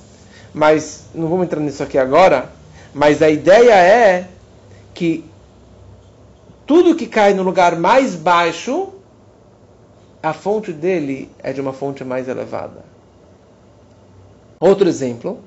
mas 0.55 1.07
não 1.15 1.29
vamos 1.29 1.47
entrar 1.47 1.61
nisso 1.61 1.83
aqui 1.83 1.99
agora. 1.99 2.60
Mas 2.93 3.23
a 3.23 3.31
ideia 3.31 3.75
é 3.75 4.29
que 4.93 5.25
tudo 6.67 6.95
que 6.95 7.07
cai 7.07 7.35
no 7.35 7.43
lugar 7.43 7.77
mais 7.77 8.15
baixo, 8.15 8.93
a 10.23 10.33
fonte 10.33 10.73
dele 10.73 11.31
é 11.43 11.53
de 11.53 11.61
uma 11.61 11.73
fonte 11.73 12.05
mais 12.05 12.29
elevada. 12.29 12.85
Outro 14.59 14.89
exemplo, 14.89 15.41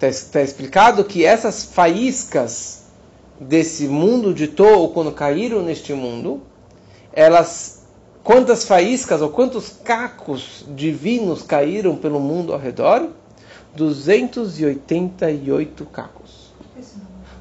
está 0.00 0.32
tá 0.32 0.42
explicado 0.42 1.04
que 1.04 1.24
essas 1.24 1.64
faíscas 1.64 2.84
desse 3.38 3.86
mundo 3.86 4.32
de 4.32 4.48
Tou, 4.48 4.88
quando 4.90 5.12
caíram 5.12 5.62
neste 5.62 5.92
mundo, 5.92 6.40
elas, 7.12 7.82
quantas 8.22 8.64
faíscas 8.64 9.20
ou 9.20 9.28
quantos 9.28 9.68
cacos 9.84 10.64
divinos 10.68 11.42
caíram 11.42 11.96
pelo 11.96 12.18
mundo 12.18 12.52
ao 12.52 12.58
redor? 12.58 13.10
288 13.76 15.84
cacos. 15.86 16.43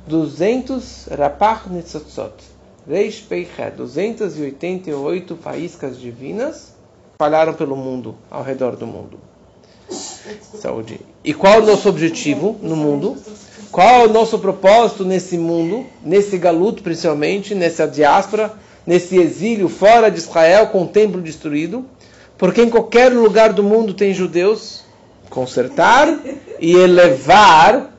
200 0.08 1.08
Rapach 1.18 1.70
Netzotzot. 1.70 2.34
Reish 2.88 3.22
Peichet, 3.22 3.72
288 3.78 5.38
faíscas 5.38 5.98
divinas 5.98 6.74
espalharam 7.14 7.54
pelo 7.54 7.78
mundo, 7.78 8.16
ao 8.30 8.44
redor 8.44 8.76
do 8.76 8.86
mundo. 8.86 9.18
Saúde. 9.90 11.00
E 11.24 11.34
qual 11.34 11.54
é 11.54 11.60
o 11.60 11.66
nosso 11.66 11.88
objetivo 11.88 12.58
no 12.62 12.76
mundo? 12.76 13.16
Qual 13.72 13.88
é 13.88 14.06
o 14.06 14.10
nosso 14.12 14.38
propósito 14.40 15.06
nesse 15.06 15.38
mundo, 15.38 15.86
nesse 16.04 16.38
galuto 16.38 16.84
principalmente, 16.84 17.56
nessa 17.56 17.88
diáspora, 17.88 18.54
nesse 18.86 19.18
exílio 19.18 19.70
fora 19.70 20.12
de 20.12 20.20
Israel 20.20 20.68
com 20.68 20.84
o 20.84 20.88
templo 20.88 21.22
destruído? 21.22 21.86
Porque 22.38 22.62
em 22.62 22.70
qualquer 22.70 23.14
lugar 23.14 23.54
do 23.54 23.64
mundo 23.64 23.94
tem 23.94 24.14
judeus. 24.14 24.84
Consertar 25.30 26.20
e 26.60 26.74
elevar 26.74 27.93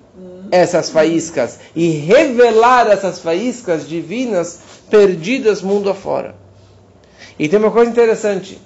essas 0.54 0.88
faíscas 0.88 1.58
e 1.74 1.88
revelar 1.88 2.86
essas 2.86 3.18
faíscas 3.18 3.88
divinas 3.88 4.60
perdidas 4.88 5.60
mundo 5.60 5.90
afora. 5.90 6.36
E 7.36 7.48
tem 7.48 7.58
uma 7.58 7.72
coisa 7.72 7.90
interessante. 7.90 8.60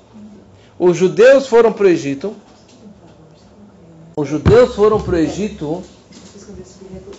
Os 0.78 0.98
judeus 0.98 1.46
foram 1.46 1.72
para 1.72 1.86
o 1.86 1.88
Egito. 1.88 2.36
Os 4.14 4.28
judeus 4.28 4.74
foram 4.74 5.00
para 5.00 5.14
o 5.14 5.18
Egito 5.18 5.82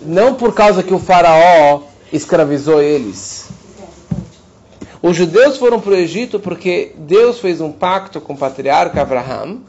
não 0.02 0.34
por 0.34 0.54
causa 0.54 0.84
que 0.84 0.94
o 0.94 1.00
faraó 1.00 1.82
escravizou 2.12 2.80
eles. 2.80 3.48
Os 5.02 5.16
judeus 5.16 5.56
foram 5.56 5.80
para 5.80 5.90
o 5.90 5.96
Egito 5.96 6.38
porque 6.38 6.94
Deus 6.96 7.40
fez 7.40 7.60
um 7.60 7.72
pacto 7.72 8.20
com 8.20 8.34
o 8.34 8.38
patriarca 8.38 9.02
Abraham, 9.02 9.62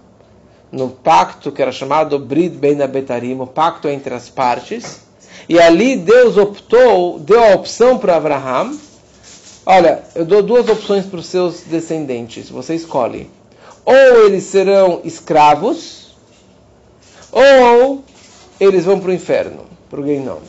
no 0.71 0.89
pacto 0.89 1.51
que 1.51 1.61
era 1.61 1.71
chamado 1.71 2.17
Brit 2.17 2.55
Ben 2.55 2.81
Abetarim, 2.81 3.39
o 3.39 3.47
pacto 3.47 3.87
entre 3.87 4.13
as 4.13 4.29
partes. 4.29 5.01
E 5.49 5.59
ali 5.59 5.97
Deus 5.97 6.37
optou, 6.37 7.19
deu 7.19 7.43
a 7.43 7.55
opção 7.55 7.97
para 7.97 8.15
Abraham. 8.15 8.77
Olha, 9.65 10.03
eu 10.15 10.25
dou 10.25 10.41
duas 10.41 10.69
opções 10.69 11.05
para 11.05 11.19
os 11.19 11.25
seus 11.25 11.61
descendentes. 11.61 12.49
Você 12.49 12.75
escolhe. 12.75 13.29
Ou 13.83 14.25
eles 14.25 14.43
serão 14.43 15.01
escravos, 15.03 16.15
ou 17.31 18.03
eles 18.59 18.85
vão 18.85 18.99
para 18.99 19.09
o 19.09 19.13
inferno 19.13 19.65
para 19.91 19.99
o 19.99 20.05
Geinom. 20.05 20.39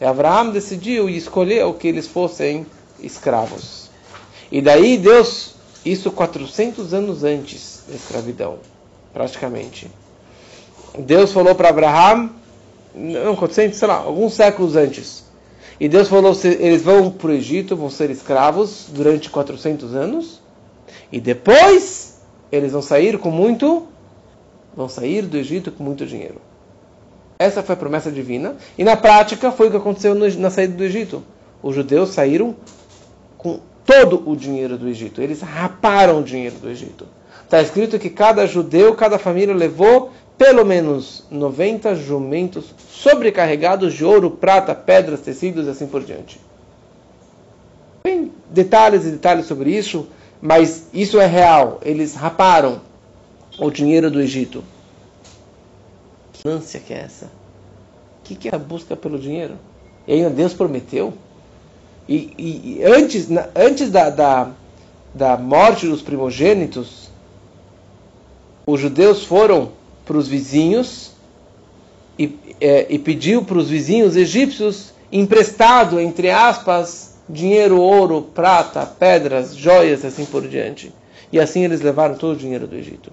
E 0.00 0.04
Abraão 0.04 0.50
decidiu 0.50 1.10
e 1.10 1.16
escolheu 1.16 1.74
que 1.74 1.86
eles 1.86 2.06
fossem 2.06 2.66
escravos. 3.00 3.90
E 4.50 4.62
daí 4.62 4.96
Deus, 4.96 5.54
isso 5.84 6.10
400 6.10 6.94
anos 6.94 7.22
antes 7.22 7.82
da 7.86 7.94
escravidão, 7.94 8.58
praticamente. 9.12 9.90
Deus 10.98 11.32
falou 11.32 11.54
para 11.54 11.68
Abraão, 11.68 12.30
não, 12.94 13.36
400, 13.36 13.78
sei 13.78 13.88
lá, 13.88 13.96
alguns 13.96 14.34
séculos 14.34 14.76
antes. 14.76 15.24
E 15.78 15.88
Deus 15.88 16.08
falou: 16.08 16.36
eles 16.44 16.82
vão 16.82 17.10
para 17.10 17.28
o 17.28 17.32
Egito, 17.32 17.76
vão 17.76 17.88
ser 17.88 18.10
escravos 18.10 18.86
durante 18.90 19.30
400 19.30 19.94
anos. 19.94 20.40
E 21.10 21.20
depois 21.20 22.20
eles 22.52 22.72
vão 22.72 22.82
sair 22.82 23.18
com 23.18 23.30
muito, 23.30 23.86
vão 24.76 24.88
sair 24.88 25.22
do 25.22 25.36
Egito 25.36 25.70
com 25.72 25.82
muito 25.82 26.04
dinheiro. 26.04 26.40
Essa 27.38 27.62
foi 27.62 27.74
a 27.74 27.78
promessa 27.78 28.10
divina. 28.10 28.56
E 28.76 28.84
na 28.84 28.96
prática 28.96 29.50
foi 29.50 29.68
o 29.68 29.70
que 29.70 29.76
aconteceu 29.76 30.14
na 30.14 30.50
saída 30.50 30.76
do 30.76 30.84
Egito. 30.84 31.22
Os 31.62 31.74
judeus 31.74 32.10
saíram 32.10 32.54
com 33.38 33.60
todo 33.86 34.22
o 34.28 34.36
dinheiro 34.36 34.76
do 34.76 34.86
Egito. 34.86 35.22
Eles 35.22 35.40
raparam 35.40 36.20
o 36.20 36.22
dinheiro 36.22 36.56
do 36.56 36.68
Egito. 36.68 37.06
Está 37.50 37.60
escrito 37.60 37.98
que 37.98 38.08
cada 38.08 38.46
judeu, 38.46 38.94
cada 38.94 39.18
família 39.18 39.52
levou 39.52 40.12
pelo 40.38 40.64
menos 40.64 41.24
90 41.28 41.96
jumentos 41.96 42.72
sobrecarregados 42.88 43.92
de 43.92 44.04
ouro, 44.04 44.30
prata, 44.30 44.72
pedras, 44.72 45.20
tecidos 45.20 45.66
e 45.66 45.70
assim 45.70 45.88
por 45.88 46.04
diante. 46.04 46.40
Tem 48.04 48.30
detalhes 48.48 49.04
e 49.04 49.10
detalhes 49.10 49.46
sobre 49.46 49.76
isso, 49.76 50.06
mas 50.40 50.86
isso 50.94 51.18
é 51.18 51.26
real. 51.26 51.80
Eles 51.82 52.14
raparam 52.14 52.80
o 53.58 53.68
dinheiro 53.68 54.08
do 54.12 54.20
Egito 54.20 54.62
ânsia 56.46 56.80
que 56.80 56.94
é 56.94 56.98
essa? 56.98 57.26
O 57.26 57.28
que, 58.24 58.34
que 58.34 58.48
é 58.48 58.54
a 58.54 58.58
busca 58.58 58.96
pelo 58.96 59.18
dinheiro? 59.18 59.56
E 60.06 60.12
ainda 60.12 60.30
Deus 60.30 60.54
prometeu. 60.54 61.12
E, 62.08 62.32
e, 62.38 62.78
e 62.78 62.84
antes, 62.84 63.28
na, 63.28 63.48
antes 63.54 63.90
da, 63.90 64.08
da, 64.08 64.50
da 65.12 65.36
morte 65.36 65.86
dos 65.86 66.00
primogênitos, 66.00 67.09
os 68.70 68.80
judeus 68.80 69.24
foram 69.24 69.72
para 70.04 70.16
os 70.16 70.28
vizinhos 70.28 71.12
e, 72.18 72.38
é, 72.60 72.86
e 72.88 72.98
pediu 72.98 73.44
para 73.44 73.58
os 73.58 73.68
vizinhos 73.68 74.16
egípcios 74.16 74.92
emprestado, 75.12 75.98
entre 75.98 76.30
aspas, 76.30 77.16
dinheiro, 77.28 77.80
ouro, 77.80 78.22
prata, 78.34 78.86
pedras, 78.86 79.56
joias, 79.56 80.04
assim 80.04 80.24
por 80.24 80.46
diante. 80.46 80.92
E 81.32 81.38
assim 81.38 81.64
eles 81.64 81.80
levaram 81.80 82.14
todo 82.14 82.32
o 82.32 82.36
dinheiro 82.36 82.66
do 82.66 82.76
Egito. 82.76 83.12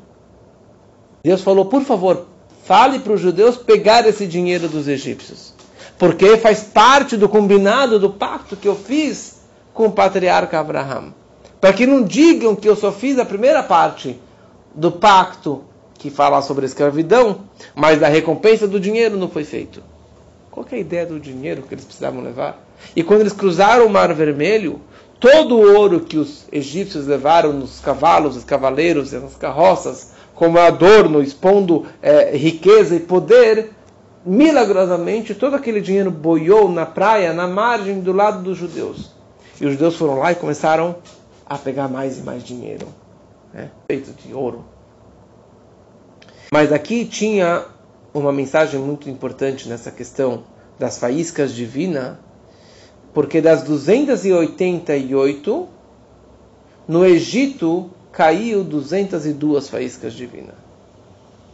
Deus 1.23 1.41
falou: 1.41 1.65
por 1.65 1.83
favor, 1.83 2.25
Fale 2.67 2.99
para 2.99 3.13
os 3.13 3.21
judeus 3.21 3.55
pegar 3.55 4.05
esse 4.05 4.27
dinheiro 4.27 4.67
dos 4.67 4.89
egípcios. 4.89 5.53
Porque 5.97 6.35
faz 6.35 6.63
parte 6.63 7.15
do 7.15 7.29
combinado, 7.29 7.97
do 7.97 8.09
pacto 8.09 8.57
que 8.57 8.67
eu 8.67 8.75
fiz 8.75 9.37
com 9.73 9.85
o 9.85 9.91
patriarca 9.91 10.59
Abraham. 10.59 11.13
Para 11.61 11.71
que 11.71 11.87
não 11.87 12.03
digam 12.03 12.57
que 12.57 12.67
eu 12.67 12.75
só 12.75 12.91
fiz 12.91 13.17
a 13.17 13.23
primeira 13.23 13.63
parte 13.63 14.19
do 14.73 14.91
pacto 14.91 15.63
que 15.95 16.09
fala 16.09 16.41
sobre 16.41 16.65
a 16.65 16.67
escravidão, 16.67 17.41
mas 17.75 17.99
da 17.99 18.07
recompensa 18.07 18.67
do 18.67 18.79
dinheiro 18.79 19.17
não 19.17 19.29
foi 19.29 19.43
feito. 19.43 19.81
Qual 20.51 20.65
é 20.71 20.75
a 20.75 20.79
ideia 20.79 21.05
do 21.05 21.19
dinheiro 21.19 21.63
que 21.63 21.73
eles 21.73 21.85
precisavam 21.85 22.21
levar? 22.21 22.63
E 22.95 23.03
quando 23.03 23.21
eles 23.21 23.33
cruzaram 23.33 23.85
o 23.85 23.89
Mar 23.89 24.13
Vermelho, 24.13 24.81
todo 25.19 25.55
o 25.55 25.75
ouro 25.75 26.01
que 26.01 26.17
os 26.17 26.47
egípcios 26.51 27.07
levaram 27.07 27.53
nos 27.53 27.79
cavalos, 27.79 28.35
os 28.35 28.43
cavaleiros 28.43 29.13
e 29.13 29.17
nas 29.17 29.35
carroças, 29.35 30.13
como 30.33 30.59
adorno, 30.59 31.21
expondo 31.21 31.85
é, 32.01 32.35
riqueza 32.35 32.95
e 32.95 32.99
poder, 32.99 33.71
milagrosamente 34.25 35.33
todo 35.33 35.55
aquele 35.55 35.81
dinheiro 35.81 36.11
boiou 36.11 36.69
na 36.69 36.85
praia, 36.85 37.33
na 37.33 37.47
margem 37.47 37.99
do 38.01 38.11
lado 38.11 38.43
dos 38.43 38.57
judeus. 38.57 39.11
E 39.59 39.65
os 39.65 39.71
judeus 39.71 39.95
foram 39.95 40.19
lá 40.19 40.31
e 40.31 40.35
começaram 40.35 40.97
a 41.45 41.57
pegar 41.57 41.87
mais 41.87 42.19
e 42.19 42.21
mais 42.21 42.43
dinheiro, 42.43 42.87
né, 43.53 43.69
feito 43.87 44.13
de 44.13 44.33
ouro. 44.33 44.65
Mas 46.51 46.71
aqui 46.71 47.05
tinha 47.05 47.65
uma 48.13 48.31
mensagem 48.31 48.79
muito 48.79 49.09
importante 49.09 49.67
nessa 49.67 49.91
questão 49.91 50.43
das 50.79 50.97
faíscas 50.97 51.53
divinas, 51.53 52.15
porque 53.13 53.41
das 53.41 53.63
288, 53.63 55.67
no 56.87 57.05
Egito 57.05 57.89
caiu 58.11 58.63
202 58.63 59.69
faíscas 59.69 60.13
divinas. 60.13 60.55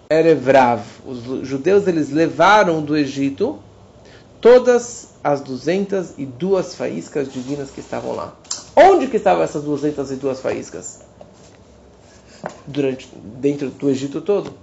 Erevrav, 0.09 0.83
os 1.05 1.47
judeus 1.47 1.87
eles 1.87 2.11
levaram 2.11 2.83
do 2.83 2.95
Egito 2.95 3.59
todas 4.39 5.09
as 5.23 5.41
202 5.41 6.75
faíscas 6.75 7.31
divinas 7.31 7.71
que 7.71 7.79
estavam 7.79 8.13
lá. 8.13 8.35
Onde 8.75 9.07
que 9.07 9.17
estavam 9.17 9.43
essas 9.43 9.63
202 9.63 10.41
faíscas? 10.41 10.99
Durante, 12.65 13.09
dentro 13.15 13.69
do 13.69 13.89
Egito 13.89 14.21
todo. 14.21 14.53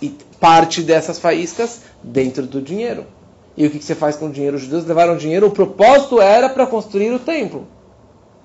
E 0.00 0.10
parte 0.38 0.82
dessas 0.82 1.18
faíscas 1.18 1.82
dentro 2.02 2.46
do 2.46 2.60
dinheiro. 2.60 3.04
E 3.56 3.66
o 3.66 3.70
que, 3.70 3.78
que 3.78 3.84
você 3.84 3.94
faz 3.94 4.16
com 4.16 4.26
o 4.26 4.32
dinheiro? 4.32 4.56
Os 4.56 4.62
judeus 4.62 4.86
levaram 4.86 5.14
o 5.14 5.18
dinheiro, 5.18 5.46
o 5.46 5.50
propósito 5.50 6.20
era 6.20 6.48
para 6.48 6.66
construir 6.66 7.12
o 7.12 7.18
templo. 7.18 7.66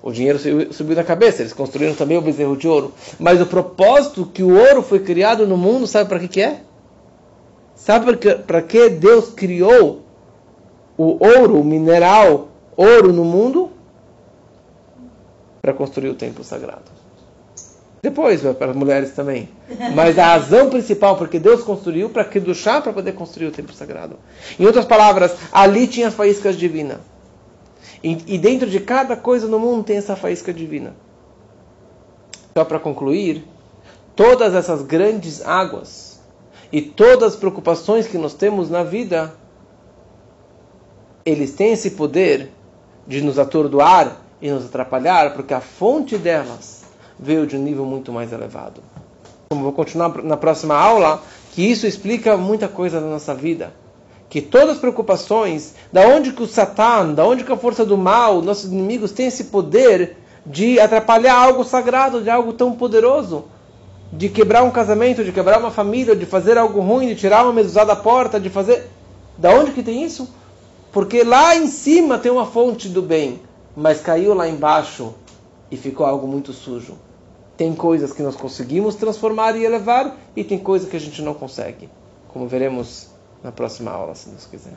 O 0.02 0.12
dinheiro 0.12 0.38
subiu 0.72 0.94
na 0.94 1.02
cabeça, 1.02 1.42
eles 1.42 1.52
construíram 1.52 1.94
também 1.94 2.18
o 2.18 2.20
bezerro 2.20 2.56
de 2.56 2.68
ouro. 2.68 2.92
Mas 3.18 3.40
o 3.40 3.46
propósito 3.46 4.26
que 4.26 4.42
o 4.42 4.56
ouro 4.56 4.82
foi 4.82 5.00
criado 5.00 5.46
no 5.46 5.56
mundo, 5.56 5.86
sabe 5.86 6.08
para 6.08 6.18
que, 6.18 6.28
que 6.28 6.42
é? 6.42 6.60
Sabe 7.74 8.16
para 8.46 8.62
que 8.62 8.88
Deus 8.90 9.30
criou 9.30 10.02
o 10.96 11.24
ouro, 11.24 11.60
o 11.60 11.64
mineral 11.64 12.48
ouro 12.76 13.12
no 13.12 13.24
mundo? 13.24 13.70
Para 15.60 15.72
construir 15.72 16.08
o 16.08 16.14
templo 16.14 16.44
sagrado. 16.44 16.84
Depois, 18.06 18.40
para 18.40 18.70
as 18.70 18.76
mulheres 18.76 19.10
também. 19.14 19.48
Mas 19.92 20.16
a 20.16 20.26
razão 20.26 20.70
principal, 20.70 21.16
porque 21.16 21.40
Deus 21.40 21.64
construiu 21.64 22.08
para 22.08 22.24
que 22.24 22.38
do 22.38 22.54
chá 22.54 22.80
para 22.80 22.92
poder 22.92 23.14
construir 23.14 23.48
o 23.48 23.50
templo 23.50 23.74
sagrado. 23.74 24.16
Em 24.56 24.64
outras 24.64 24.84
palavras, 24.84 25.34
ali 25.50 25.88
tinha 25.88 26.08
faíscas 26.08 26.56
divinas. 26.56 26.98
E, 28.04 28.38
dentro 28.38 28.70
de 28.70 28.78
cada 28.78 29.16
coisa 29.16 29.48
no 29.48 29.58
mundo 29.58 29.82
tem 29.82 29.96
essa 29.96 30.14
faísca 30.14 30.54
divina. 30.54 30.94
Só 32.56 32.64
para 32.64 32.78
concluir, 32.78 33.44
todas 34.14 34.54
essas 34.54 34.82
grandes 34.82 35.44
águas 35.44 36.20
e 36.70 36.80
todas 36.80 37.32
as 37.32 37.36
preocupações 37.36 38.06
que 38.06 38.16
nós 38.16 38.34
temos 38.34 38.70
na 38.70 38.84
vida, 38.84 39.34
eles 41.24 41.54
têm 41.54 41.72
esse 41.72 41.90
poder 41.90 42.52
de 43.04 43.20
nos 43.20 43.36
atordoar 43.36 44.16
e 44.40 44.48
nos 44.48 44.66
atrapalhar, 44.66 45.34
porque 45.34 45.52
a 45.52 45.60
fonte 45.60 46.16
delas 46.16 46.75
veio 47.18 47.46
de 47.46 47.56
um 47.56 47.62
nível 47.62 47.84
muito 47.84 48.12
mais 48.12 48.32
elevado. 48.32 48.80
Como 49.50 49.62
vou 49.62 49.72
continuar 49.72 50.22
na 50.22 50.36
próxima 50.36 50.74
aula, 50.74 51.22
que 51.52 51.62
isso 51.62 51.86
explica 51.86 52.36
muita 52.36 52.68
coisa 52.68 53.00
da 53.00 53.06
nossa 53.06 53.34
vida 53.34 53.72
que 54.28 54.40
todas 54.40 54.70
as 54.70 54.78
preocupações, 54.78 55.74
da 55.92 56.02
onde 56.08 56.32
que 56.32 56.42
o 56.42 56.46
Satan, 56.46 57.12
da 57.12 57.24
onde 57.24 57.44
que 57.44 57.52
a 57.52 57.56
força 57.56 57.84
do 57.84 57.96
mal, 57.96 58.42
nossos 58.42 58.70
inimigos 58.70 59.12
têm 59.12 59.28
esse 59.28 59.44
poder 59.44 60.16
de 60.44 60.78
atrapalhar 60.78 61.36
algo 61.36 61.64
sagrado, 61.64 62.22
de 62.22 62.30
algo 62.30 62.52
tão 62.52 62.72
poderoso, 62.72 63.44
de 64.12 64.28
quebrar 64.28 64.62
um 64.62 64.70
casamento, 64.70 65.24
de 65.24 65.32
quebrar 65.32 65.58
uma 65.58 65.70
família, 65.70 66.14
de 66.14 66.26
fazer 66.26 66.58
algo 66.58 66.80
ruim, 66.80 67.08
de 67.08 67.16
tirar 67.16 67.44
uma 67.44 67.52
mezuzá 67.52 67.84
da 67.84 67.96
porta, 67.96 68.38
de 68.38 68.48
fazer. 68.48 68.90
Da 69.38 69.50
onde 69.50 69.72
que 69.72 69.82
tem 69.82 70.04
isso? 70.04 70.28
Porque 70.92 71.22
lá 71.22 71.56
em 71.56 71.66
cima 71.66 72.18
tem 72.18 72.30
uma 72.30 72.46
fonte 72.46 72.88
do 72.88 73.02
bem, 73.02 73.40
mas 73.76 74.00
caiu 74.00 74.34
lá 74.34 74.48
embaixo 74.48 75.14
e 75.70 75.76
ficou 75.76 76.06
algo 76.06 76.26
muito 76.26 76.52
sujo. 76.52 76.94
Tem 77.56 77.74
coisas 77.74 78.12
que 78.12 78.22
nós 78.22 78.36
conseguimos 78.36 78.94
transformar 78.96 79.56
e 79.56 79.64
elevar, 79.64 80.16
e 80.34 80.44
tem 80.44 80.58
coisas 80.58 80.88
que 80.88 80.96
a 80.96 81.00
gente 81.00 81.22
não 81.22 81.34
consegue. 81.34 81.88
Como 82.28 82.46
veremos 82.46 83.08
na 83.42 83.50
próxima 83.50 83.90
aula, 83.90 84.14
se 84.14 84.28
Deus 84.28 84.46
quiser. 84.46 84.74